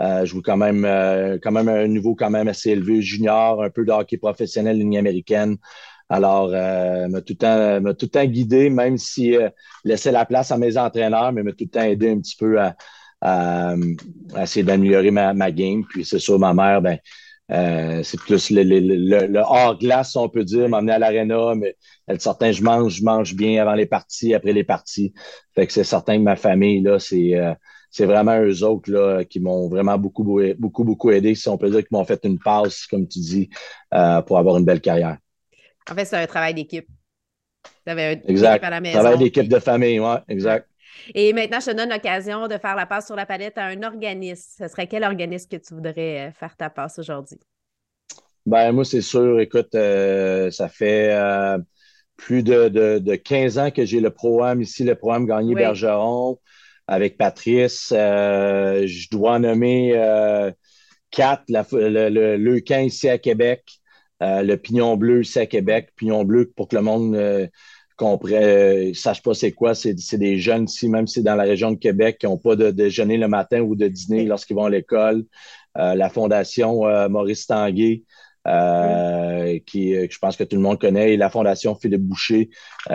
Euh, 0.00 0.20
je 0.20 0.26
joue 0.26 0.42
quand 0.42 0.56
même, 0.56 0.84
euh, 0.84 1.38
quand 1.42 1.52
même 1.52 1.68
un 1.68 1.86
niveau 1.86 2.14
quand 2.14 2.30
même 2.30 2.48
assez 2.48 2.70
élevé, 2.70 3.02
junior, 3.02 3.62
un 3.62 3.70
peu 3.70 3.84
de 3.84 3.92
hockey 3.92 4.16
professionnel, 4.16 4.78
ligne 4.78 4.98
américaine. 4.98 5.56
Alors, 6.08 6.50
euh, 6.52 7.06
m'a 7.08 7.20
tout 7.20 7.36
le 7.40 7.92
tout 7.92 8.06
le 8.06 8.10
temps 8.10 8.24
guidé, 8.24 8.68
même 8.68 8.98
si 8.98 9.36
euh, 9.36 9.48
laissait 9.84 10.10
la 10.10 10.26
place 10.26 10.50
à 10.50 10.58
mes 10.58 10.76
entraîneurs, 10.76 11.32
mais 11.32 11.42
m'a 11.44 11.52
tout 11.52 11.64
le 11.64 11.70
temps 11.70 11.82
aidé 11.82 12.10
un 12.10 12.18
petit 12.18 12.36
peu 12.36 12.60
à, 12.60 12.74
à, 13.20 13.74
essayer 14.42 14.64
d'améliorer 14.64 15.12
ma, 15.12 15.34
ma, 15.34 15.52
game. 15.52 15.84
Puis 15.88 16.04
c'est 16.04 16.18
sûr, 16.18 16.38
ma 16.38 16.52
mère, 16.52 16.82
ben, 16.82 16.98
euh, 17.52 18.02
c'est 18.02 18.18
plus 18.18 18.50
le, 18.50 18.62
le, 18.64 19.26
le, 19.26 19.40
hors-glace, 19.40 20.16
on 20.16 20.28
peut 20.28 20.44
dire, 20.44 20.68
m'emmener 20.68 20.92
à 20.92 20.98
l'aréna, 20.98 21.54
mais 21.56 21.76
certain, 22.18 22.50
je 22.52 22.62
mange, 22.62 22.94
je 22.94 23.04
mange 23.04 23.34
bien 23.34 23.62
avant 23.62 23.74
les 23.74 23.86
parties, 23.86 24.34
après 24.34 24.52
les 24.52 24.64
parties. 24.64 25.12
Fait 25.54 25.66
que 25.66 25.72
c'est 25.72 25.84
certain 25.84 26.16
que 26.16 26.22
ma 26.22 26.36
famille, 26.36 26.80
là, 26.80 26.98
c'est, 26.98 27.34
euh, 27.36 27.54
c'est 27.90 28.06
vraiment 28.06 28.40
eux 28.40 28.62
autres 28.62 28.90
là, 28.90 29.24
qui 29.24 29.40
m'ont 29.40 29.68
vraiment 29.68 29.98
beaucoup, 29.98 30.24
beaucoup, 30.58 30.84
beaucoup 30.84 31.10
aidé, 31.10 31.34
si 31.34 31.48
on 31.48 31.58
peut 31.58 31.70
dire, 31.70 31.80
qui 31.80 31.92
m'ont 31.92 32.04
fait 32.04 32.20
une 32.24 32.38
passe, 32.38 32.86
comme 32.86 33.06
tu 33.06 33.18
dis, 33.18 33.50
euh, 33.92 34.22
pour 34.22 34.38
avoir 34.38 34.56
une 34.56 34.64
belle 34.64 34.80
carrière. 34.80 35.18
En 35.90 35.94
fait, 35.94 36.04
c'est 36.04 36.16
un 36.16 36.26
travail 36.26 36.54
d'équipe. 36.54 36.86
exact. 37.86 38.64
À 38.64 38.70
la 38.70 38.80
maison, 38.80 39.00
travail 39.00 39.18
d'équipe 39.18 39.48
de 39.48 39.58
famille, 39.58 39.98
oui, 39.98 40.14
exact. 40.28 40.68
Et 41.14 41.32
maintenant, 41.32 41.58
je 41.60 41.70
te 41.70 41.76
donne 41.76 41.90
l'occasion 41.90 42.46
de 42.46 42.58
faire 42.58 42.76
la 42.76 42.86
passe 42.86 43.06
sur 43.06 43.16
la 43.16 43.26
palette 43.26 43.58
à 43.58 43.66
un 43.66 43.82
organisme. 43.82 44.44
Ce 44.58 44.68
serait 44.68 44.86
quel 44.86 45.02
organisme 45.02 45.48
que 45.50 45.56
tu 45.56 45.74
voudrais 45.74 46.28
euh, 46.28 46.32
faire 46.32 46.56
ta 46.56 46.70
passe 46.70 46.98
aujourd'hui? 46.98 47.38
Ben, 48.46 48.72
moi, 48.72 48.84
c'est 48.84 49.00
sûr, 49.00 49.40
écoute, 49.40 49.74
euh, 49.74 50.50
ça 50.50 50.68
fait 50.68 51.12
euh, 51.12 51.58
plus 52.16 52.42
de, 52.42 52.68
de, 52.98 53.14
15 53.16 53.58
ans 53.58 53.70
que 53.70 53.84
j'ai 53.84 54.00
le 54.00 54.10
programme 54.10 54.62
ici, 54.62 54.84
le 54.84 54.94
programme 54.94 55.26
Gagné 55.26 55.54
Bergeron 55.54 56.38
avec 56.90 57.16
Patrice. 57.16 57.88
je 57.90 59.08
dois 59.10 59.38
nommer 59.38 59.92
quatre, 61.10 61.44
le, 61.48 62.08
le, 62.08 62.36
le 62.36 62.84
ici 62.84 63.08
à 63.08 63.16
Québec, 63.16 63.62
le 64.20 64.56
Pignon 64.56 64.96
Bleu 64.96 65.22
ici 65.22 65.38
à 65.38 65.46
Québec. 65.46 65.90
Pignon 65.96 66.24
Bleu, 66.24 66.52
pour 66.54 66.68
que 66.68 66.76
le 66.76 66.82
monde 66.82 67.48
qu'on 68.00 68.18
ne 68.22 68.92
sache 68.94 69.22
pas 69.22 69.34
c'est 69.34 69.52
quoi. 69.52 69.74
C'est 69.74 70.16
des 70.16 70.38
jeunes 70.38 70.64
ici, 70.64 70.88
même 70.88 71.06
si 71.06 71.14
c'est 71.14 71.22
dans 71.22 71.36
la 71.36 71.44
région 71.44 71.70
de 71.70 71.76
Québec, 71.76 72.16
qui 72.18 72.26
n'ont 72.26 72.38
pas 72.38 72.56
de 72.56 72.70
déjeuner 72.70 73.18
le 73.18 73.28
matin 73.28 73.60
ou 73.60 73.76
de 73.76 73.88
dîner 73.88 74.24
lorsqu'ils 74.24 74.56
vont 74.56 74.64
à 74.64 74.70
l'école. 74.70 75.24
Euh, 75.76 75.94
la 75.94 76.08
Fondation 76.08 76.86
euh, 76.86 77.08
Maurice 77.08 77.46
Tanguay, 77.46 78.02
euh, 78.46 79.58
qui, 79.66 79.94
je 79.94 80.18
pense 80.18 80.36
que 80.36 80.44
tout 80.44 80.56
le 80.56 80.62
monde 80.62 80.80
connaît, 80.80 81.14
et 81.14 81.16
la 81.16 81.30
Fondation 81.30 81.74
Philippe 81.74 82.02
Boucher, 82.02 82.50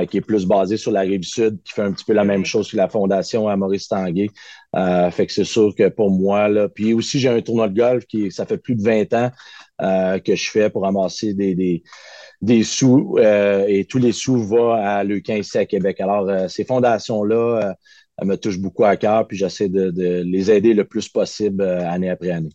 qui 0.10 0.18
est 0.18 0.22
plus 0.22 0.46
basée 0.46 0.78
sur 0.78 0.92
la 0.92 1.02
rive 1.02 1.24
sud, 1.24 1.60
qui 1.64 1.74
fait 1.74 1.84
un 1.84 1.92
petit 1.92 2.06
peu 2.06 2.14
la 2.14 2.24
même 2.24 2.46
chose 2.46 2.72
que 2.72 2.78
la 2.78 2.90
Fondation 2.90 3.48
à 3.48 3.56
Maurice 3.56 3.88
Tanguay. 3.88 4.30
fait 4.74 5.26
que 5.26 5.32
c'est 5.32 5.44
sûr 5.44 5.74
que 5.76 5.90
pour 5.90 6.12
moi, 6.12 6.48
là, 6.48 6.68
puis 6.70 6.94
aussi 6.94 7.20
j'ai 7.20 7.30
un 7.30 7.42
tournoi 7.42 7.68
de 7.68 7.78
golf 7.78 8.06
qui, 8.06 8.32
ça 8.32 8.46
fait 8.46 8.58
plus 8.58 8.76
de 8.76 8.84
20 8.84 9.14
ans 9.14 9.32
que 10.20 10.36
je 10.36 10.50
fais 10.50 10.70
pour 10.70 10.84
ramasser 10.84 11.34
des 11.34 11.84
des 12.42 12.64
sous 12.64 13.18
euh, 13.18 13.66
et 13.68 13.86
tous 13.86 13.98
les 13.98 14.12
sous 14.12 14.38
vont 14.38 14.72
à 14.72 15.04
Leuquin 15.04 15.38
ici 15.38 15.58
à 15.58 15.66
Québec. 15.66 16.00
Alors, 16.00 16.30
euh, 16.30 16.48
ces 16.48 16.66
fondations-là 16.66 17.76
euh, 18.22 18.26
me 18.26 18.36
touchent 18.36 18.60
beaucoup 18.60 18.86
à 18.86 18.96
cœur, 18.98 19.28
puis 19.28 19.38
j'essaie 19.38 19.70
de, 19.70 19.92
les 20.24 20.52
aider 20.52 20.74
le 20.74 20.86
plus 20.86 21.10
possible 21.10 21.64
année 21.64 22.10
après 22.10 22.32
année. 22.32 22.52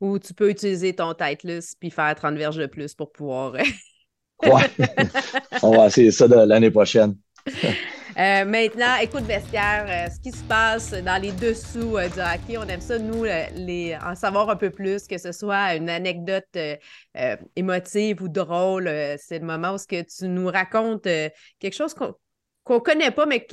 Ou 0.00 0.18
tu 0.18 0.34
peux 0.34 0.50
utiliser 0.50 0.94
ton 0.94 1.14
Titleist 1.14 1.76
puis 1.80 1.90
faire 1.90 2.14
30 2.14 2.36
verges 2.36 2.56
de 2.56 2.66
plus 2.66 2.94
pour 2.94 3.12
pouvoir. 3.12 3.52
ouais, 3.52 3.62
on 5.62 5.76
va 5.76 5.86
essayer 5.86 6.10
ça 6.10 6.26
l'année 6.26 6.70
prochaine. 6.70 7.16
Euh, 8.18 8.46
maintenant, 8.46 8.96
écoute 9.02 9.24
vestiaire, 9.24 9.84
euh, 9.88 10.10
ce 10.10 10.18
qui 10.18 10.32
se 10.34 10.42
passe 10.44 10.92
dans 10.92 11.20
les 11.20 11.32
dessous 11.32 11.98
euh, 11.98 12.08
du 12.08 12.18
hockey, 12.18 12.56
on 12.56 12.62
aime 12.62 12.80
ça, 12.80 12.98
nous, 12.98 13.24
les, 13.24 13.94
en 14.02 14.14
savoir 14.14 14.48
un 14.48 14.56
peu 14.56 14.70
plus, 14.70 15.06
que 15.06 15.18
ce 15.18 15.32
soit 15.32 15.74
une 15.74 15.90
anecdote 15.90 16.56
émotive 17.56 18.22
ou 18.22 18.28
drôle. 18.28 18.90
c'est 19.18 19.38
le 19.38 19.44
moment 19.44 19.74
où 19.74 19.78
ce 19.78 19.86
que 19.86 20.02
tu 20.02 20.28
nous 20.28 20.46
racontes 20.46 21.02
quelque 21.02 21.74
chose 21.74 21.92
qu'on 21.92 22.14
ne 22.70 22.78
connaît 22.78 23.10
pas, 23.10 23.26
mais 23.26 23.46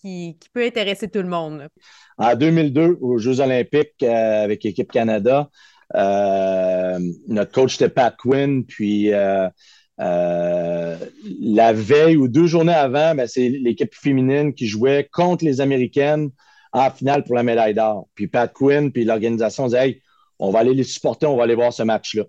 qui, 0.00 0.38
peut 0.52 0.64
intéresser 0.64 1.08
tout 1.08 1.22
le 1.22 1.28
monde. 1.28 1.68
En 2.16 2.34
2002, 2.34 2.98
aux 3.00 3.18
Jeux 3.18 3.40
olympiques 3.40 4.02
avec 4.02 4.64
l'équipe 4.64 4.90
Canada, 4.90 5.50
notre 5.94 7.52
coach 7.52 7.76
était 7.76 7.88
Pat 7.88 8.14
Quinn, 8.16 8.64
puis 8.64 9.12
euh, 10.00 10.96
la 11.40 11.72
veille 11.72 12.16
ou 12.16 12.28
deux 12.28 12.46
journées 12.46 12.72
avant, 12.72 13.14
ben, 13.14 13.26
c'est 13.26 13.48
l'équipe 13.48 13.94
féminine 13.94 14.54
qui 14.54 14.66
jouait 14.66 15.08
contre 15.10 15.44
les 15.44 15.60
Américaines 15.60 16.30
en 16.72 16.90
finale 16.90 17.24
pour 17.24 17.34
la 17.34 17.42
médaille 17.42 17.74
d'or. 17.74 18.08
Puis 18.14 18.28
Pat 18.28 18.52
Quinn, 18.52 18.92
puis 18.92 19.04
l'organisation 19.04 19.66
disait 19.66 19.88
Hey, 19.88 20.02
on 20.38 20.50
va 20.50 20.60
aller 20.60 20.74
les 20.74 20.84
supporter, 20.84 21.26
on 21.26 21.36
va 21.36 21.44
aller 21.44 21.54
voir 21.54 21.72
ce 21.72 21.82
match-là. 21.82 22.24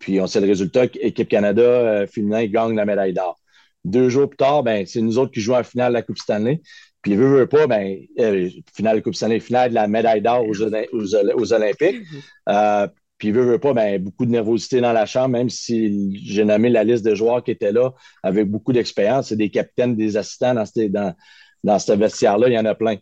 Puis 0.00 0.20
on 0.20 0.26
sait 0.26 0.40
le 0.40 0.46
résultat, 0.46 0.84
équipe 1.00 1.28
Canada 1.28 1.62
euh, 1.62 2.06
féminin 2.06 2.46
gagne 2.46 2.74
la 2.74 2.86
médaille 2.86 3.12
d'or. 3.12 3.38
Deux 3.84 4.08
jours 4.08 4.28
plus 4.28 4.38
tard, 4.38 4.62
ben, 4.62 4.86
c'est 4.86 5.02
nous 5.02 5.18
autres 5.18 5.32
qui 5.32 5.40
jouons 5.40 5.58
en 5.58 5.64
finale 5.64 5.92
de 5.92 5.94
la 5.94 6.02
Coupe 6.02 6.18
Stanley. 6.18 6.62
Puis 7.04 7.16
veut, 7.16 7.28
veut 7.28 7.46
pas, 7.46 7.66
ben, 7.66 7.98
euh, 8.18 8.48
finale 8.74 8.96
de 8.96 9.02
Coupe 9.02 9.14
Stanley, 9.14 9.38
finale 9.38 9.68
de 9.68 9.74
la 9.74 9.86
médaille 9.86 10.22
d'or 10.22 10.42
aux, 10.48 10.62
aux, 10.62 11.52
Olympiques. 11.52 12.00
Euh, 12.48 12.88
puis, 13.18 13.30
veut, 13.30 13.44
veut 13.44 13.58
pas, 13.58 13.74
ben, 13.74 14.02
beaucoup 14.02 14.24
de 14.24 14.30
nervosité 14.30 14.80
dans 14.80 14.94
la 14.94 15.04
chambre, 15.04 15.28
même 15.28 15.50
si 15.50 16.18
j'ai 16.24 16.46
nommé 16.46 16.70
la 16.70 16.82
liste 16.82 17.04
de 17.04 17.14
joueurs 17.14 17.44
qui 17.44 17.50
étaient 17.50 17.72
là 17.72 17.92
avec 18.22 18.48
beaucoup 18.48 18.72
d'expérience. 18.72 19.28
C'est 19.28 19.36
des 19.36 19.50
capitaines, 19.50 19.94
des 19.94 20.16
assistants 20.16 20.54
dans 20.54 20.64
ce, 20.64 20.88
dans, 20.88 21.14
dans 21.62 21.78
ce 21.78 21.92
vestiaire-là, 21.92 22.48
il 22.48 22.54
y 22.54 22.58
en 22.58 22.64
a 22.64 22.74
plein. 22.74 22.96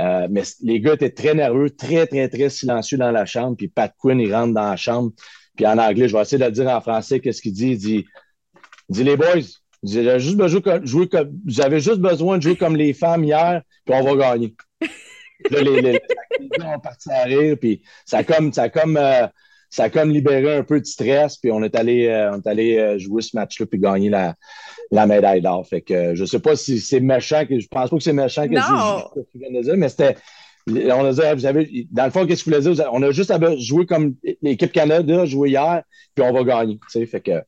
Euh, 0.00 0.26
mais 0.28 0.42
les 0.60 0.80
gars 0.80 0.94
étaient 0.94 1.12
très 1.12 1.34
nerveux, 1.34 1.70
très, 1.70 2.08
très, 2.08 2.28
très 2.28 2.50
silencieux 2.50 2.98
dans 2.98 3.12
la 3.12 3.24
chambre. 3.24 3.56
Puis 3.56 3.68
Pat 3.68 3.94
Quinn, 3.96 4.18
il 4.18 4.34
rentre 4.34 4.52
dans 4.52 4.68
la 4.68 4.76
chambre. 4.76 5.12
Puis 5.54 5.64
en 5.64 5.78
anglais, 5.78 6.08
je 6.08 6.16
vais 6.16 6.22
essayer 6.22 6.38
de 6.38 6.44
le 6.44 6.50
dire 6.50 6.68
en 6.68 6.80
français, 6.80 7.20
qu'est-ce 7.20 7.40
qu'il 7.40 7.52
dit? 7.52 7.70
Il 7.70 7.78
dit, 7.78 8.04
dit 8.88 9.04
les 9.04 9.16
boys, 9.16 9.46
vous 9.84 9.98
avez, 9.98 10.18
juste 10.18 10.36
besoin 10.36 10.78
de 10.78 10.86
jouer 10.86 11.08
comme, 11.08 11.38
avez 11.58 11.80
juste 11.80 11.98
besoin 11.98 12.38
de 12.38 12.42
jouer 12.42 12.56
comme 12.56 12.74
les 12.74 12.94
femmes 12.94 13.24
hier, 13.24 13.62
puis 13.84 13.94
on 13.94 14.02
va 14.02 14.16
gagner. 14.16 14.54
là, 15.50 15.60
les, 15.60 15.82
les, 15.82 15.92
les, 15.92 16.48
gars 16.58 16.76
ont 16.76 16.80
parti 16.80 17.10
à 17.10 17.24
rire, 17.24 17.56
puis 17.60 17.82
ça 18.06 18.18
a 18.18 18.24
comme, 18.24 18.52
ça 18.52 18.70
comme 18.70 18.96
euh, 18.96 19.26
ça 19.68 19.84
a 19.84 19.90
comme 19.90 20.10
libéré 20.10 20.56
un 20.56 20.62
peu 20.62 20.80
de 20.80 20.86
stress, 20.86 21.36
puis 21.36 21.50
on 21.50 21.62
est 21.62 21.74
allé, 21.74 22.06
euh, 22.06 22.32
on 22.32 22.40
est 22.40 22.46
allé 22.46 22.78
euh, 22.78 22.98
jouer 22.98 23.20
ce 23.20 23.36
match-là 23.36 23.66
puis 23.66 23.78
gagner 23.78 24.08
la, 24.08 24.34
la 24.90 25.06
médaille 25.06 25.42
d'or. 25.42 25.66
Fait 25.66 25.82
que 25.82 26.14
je 26.14 26.24
sais 26.24 26.38
pas 26.38 26.56
si 26.56 26.80
c'est 26.80 27.00
méchant, 27.00 27.44
que, 27.44 27.60
je 27.60 27.68
pense 27.68 27.90
pas 27.90 27.96
que 27.96 28.02
c'est 28.02 28.12
méchant 28.14 28.48
que 28.48 28.54
je, 28.54 29.20
je, 29.34 29.58
de 29.58 29.62
dire, 29.62 29.76
mais 29.76 29.90
c'était, 29.90 30.16
On 30.66 31.04
a 31.04 31.12
dit, 31.12 31.20
vous 31.34 31.46
avez, 31.46 31.86
dans 31.90 32.06
le 32.06 32.10
fond, 32.10 32.26
qu'est-ce 32.26 32.42
que 32.42 32.50
vous 32.50 32.56
voulez 32.56 32.74
dire? 32.74 32.88
On 32.90 33.02
a 33.02 33.10
juste 33.10 33.30
à 33.30 33.38
jouer 33.58 33.84
comme 33.84 34.14
l'équipe 34.40 34.72
Canada 34.72 35.26
joué 35.26 35.50
hier, 35.50 35.82
puis 36.14 36.24
on 36.24 36.32
va 36.32 36.42
gagner. 36.42 36.78
Fait 36.88 37.20
que... 37.20 37.42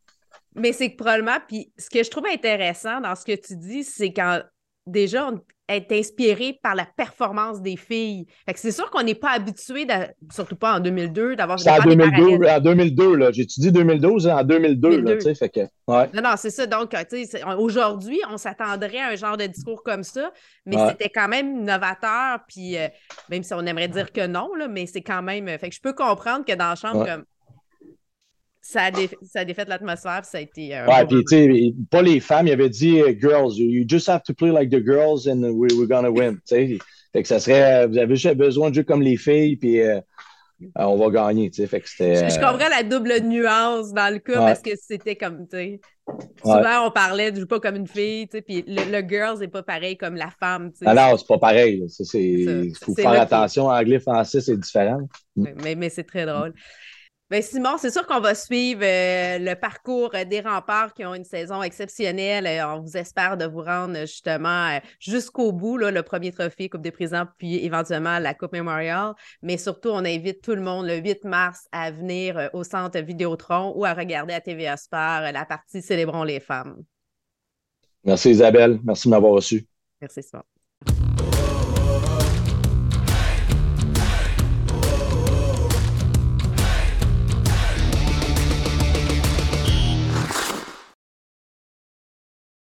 Mais 0.57 0.73
c'est 0.73 0.90
que 0.90 0.97
probablement, 0.97 1.38
puis 1.47 1.73
ce 1.79 1.90
que 1.90 2.03
je 2.03 2.11
trouve 2.11 2.27
intéressant 2.27 3.01
dans 3.01 3.14
ce 3.14 3.25
que 3.25 3.37
tu 3.37 3.57
dis, 3.57 3.85
c'est 3.85 4.12
quand 4.12 4.40
déjà, 4.87 5.29
on, 5.29 5.40
être 5.69 5.92
inspiré 5.92 6.59
par 6.62 6.75
la 6.75 6.87
performance 6.97 7.61
des 7.61 7.77
filles. 7.77 8.27
c'est 8.55 8.71
sûr 8.71 8.90
qu'on 8.90 9.03
n'est 9.03 9.16
pas 9.16 9.31
habitué, 9.31 9.87
surtout 10.31 10.57
pas 10.57 10.77
en 10.77 10.81
2002, 10.81 11.37
d'avoir 11.37 11.59
C'est 11.59 11.71
en 11.71 11.83
2002, 11.83 12.47
en 12.47 12.61
2002, 12.61 13.16
là. 13.16 13.33
J'ai-tu 13.33 13.61
dit 13.61 13.73
2012? 13.73 14.29
En 14.29 14.45
2002, 14.45 15.01
là, 15.01 15.14
tu 15.14 15.23
sais, 15.23 15.35
fait 15.35 15.49
que, 15.49 15.61
ouais. 15.61 16.09
Non, 16.14 16.23
non, 16.23 16.35
c'est 16.37 16.51
ça. 16.51 16.66
Donc, 16.66 16.90
tu 17.11 17.27
sais, 17.27 17.42
aujourd'hui, 17.59 18.21
on 18.31 18.37
s'attendrait 18.37 19.01
à 19.01 19.09
un 19.09 19.16
genre 19.16 19.37
de 19.37 19.47
discours 19.47 19.83
comme 19.83 20.05
ça, 20.05 20.31
mais 20.64 20.77
c'était 20.88 21.11
quand 21.11 21.29
même 21.29 21.64
novateur, 21.64 22.40
puis 22.47 22.79
euh, 22.79 22.88
même 23.29 23.42
si 23.42 23.53
on 23.55 23.66
aimerait 23.66 23.88
dire 23.88 24.12
que 24.12 24.27
non, 24.27 24.55
là, 24.55 24.69
mais 24.69 24.87
c'est 24.87 25.03
quand 25.03 25.23
même... 25.23 25.47
Fait 25.59 25.69
que 25.69 25.75
je 25.75 25.81
peux 25.81 25.95
comprendre 25.95 26.45
que 26.45 26.55
dans 26.55 26.69
la 26.69 26.75
chambre, 26.77 27.05
comme 27.05 27.25
ça 28.66 28.87
a, 28.87 28.90
ça 29.22 29.40
a 29.40 29.44
défait 29.44 29.64
l'atmosphère, 29.64 30.24
ça 30.24 30.38
a 30.38 30.40
été. 30.40 30.76
Euh, 30.76 30.87
ouais, 30.87 31.07
puis 31.07 31.24
tu 31.24 31.37
sais, 31.37 31.74
pas 31.90 32.02
les 32.02 32.18
femmes, 32.18 32.48
il 32.48 32.52
avait 32.52 32.68
dit 32.68 33.00
euh, 33.00 33.14
girls, 33.18 33.55
you 33.57 33.85
just 33.87 34.09
have 34.09 34.22
to 34.24 34.35
play 34.35 34.50
like 34.50 34.70
the 34.70 34.85
girls 34.85 35.29
and 35.29 35.42
we, 35.42 35.72
we're 35.74 35.87
gonna 35.87 36.11
win. 36.11 36.35
Tu 36.35 36.40
sais, 36.46 36.79
fait 37.12 37.22
que 37.22 37.29
ça 37.29 37.38
serait, 37.38 37.87
vous 37.87 37.96
avez 37.96 38.16
juste 38.16 38.37
besoin 38.37 38.70
de 38.70 38.74
jouer 38.74 38.85
comme 38.85 39.02
les 39.02 39.16
filles, 39.16 39.57
puis 39.57 39.81
euh, 39.81 40.00
on 40.74 40.96
va 40.96 41.11
gagner. 41.11 41.48
Tu 41.50 41.62
sais, 41.62 41.68
fait 41.68 41.81
que 41.81 41.88
c'était. 41.88 42.29
Je, 42.29 42.35
comprends 42.40 42.68
la 42.68 42.83
double 42.83 43.20
nuance 43.22 43.92
dans 43.92 44.12
le 44.12 44.18
cas 44.18 44.38
parce 44.38 44.62
que 44.62 44.70
c'était 44.74 45.16
comme, 45.16 45.46
tu 45.46 45.57
sais. 45.57 45.81
Souvent, 46.42 46.87
on 46.87 46.90
parlait 46.90 47.31
de 47.31 47.37
jouer 47.37 47.46
pas 47.46 47.61
comme 47.61 47.76
une 47.76 47.88
fille, 47.88 48.29
tu 48.29 48.38
sais, 48.38 48.42
puis 48.42 48.64
le, 48.66 49.09
girls 49.09 49.38
n'est 49.38 49.48
pas 49.48 49.62
pareil 49.62 49.96
comme 49.96 50.16
la 50.16 50.31
femme. 50.40 50.72
Tu 50.72 50.79
sais. 50.79 50.85
Ah 50.88 50.94
non, 50.94 51.16
c'est 51.16 51.26
pas 51.26 51.38
pareil. 51.38 51.87
Il 52.14 52.72
faut 52.74 52.94
faire 52.96 53.20
attention. 53.20 53.66
Anglais, 53.66 54.00
français, 54.00 54.40
c'est 54.40 54.57
différent. 54.57 55.09
Mais, 55.37 55.76
mais 55.76 55.88
c'est 55.88 56.05
très 56.05 56.26
drôle. 56.26 56.52
Bien, 57.28 57.42
Simon, 57.42 57.76
c'est 57.76 57.90
sûr 57.90 58.06
qu'on 58.06 58.20
va 58.20 58.36
suivre 58.36 58.82
euh, 58.84 59.38
le 59.40 59.54
parcours 59.54 60.14
euh, 60.14 60.24
des 60.24 60.40
remparts 60.40 60.94
qui 60.94 61.04
ont 61.04 61.12
une 61.12 61.24
saison 61.24 61.60
exceptionnelle. 61.60 62.46
Euh, 62.46 62.76
on 62.76 62.82
vous 62.82 62.96
espère 62.96 63.36
de 63.36 63.46
vous 63.46 63.62
rendre 63.62 63.98
justement 64.02 64.78
jusqu'au 65.00 65.50
bout, 65.50 65.76
le 65.76 66.02
premier 66.04 66.30
trophée 66.30 66.68
Coupe 66.68 66.82
des 66.82 66.92
Présidents, 66.92 67.26
puis 67.36 67.64
éventuellement 67.64 68.20
la 68.20 68.32
Coupe 68.32 68.52
Memorial. 68.52 69.14
Mais 69.42 69.56
surtout, 69.56 69.88
on 69.88 70.04
invite 70.04 70.40
tout 70.40 70.54
le 70.54 70.62
monde 70.62 70.86
le 70.86 70.98
8 70.98 71.24
mars 71.24 71.66
à 71.72 71.90
venir 71.90 72.48
au 72.52 72.62
centre 72.62 73.00
Vidéotron 73.00 73.72
ou 73.74 73.84
à 73.84 73.92
regarder 73.92 74.32
à 74.32 74.40
TVA 74.40 74.76
Sport 74.76 75.32
la 75.32 75.44
partie 75.44 75.82
Célébrons 75.82 76.22
les 76.22 76.38
femmes. 76.38 76.76
Merci 78.04 78.30
Isabelle. 78.30 78.78
Merci 78.84 79.08
de 79.08 79.10
m'avoir 79.10 79.32
reçu. 79.32 79.66
Merci 80.00 80.22
Simon. 80.22 80.44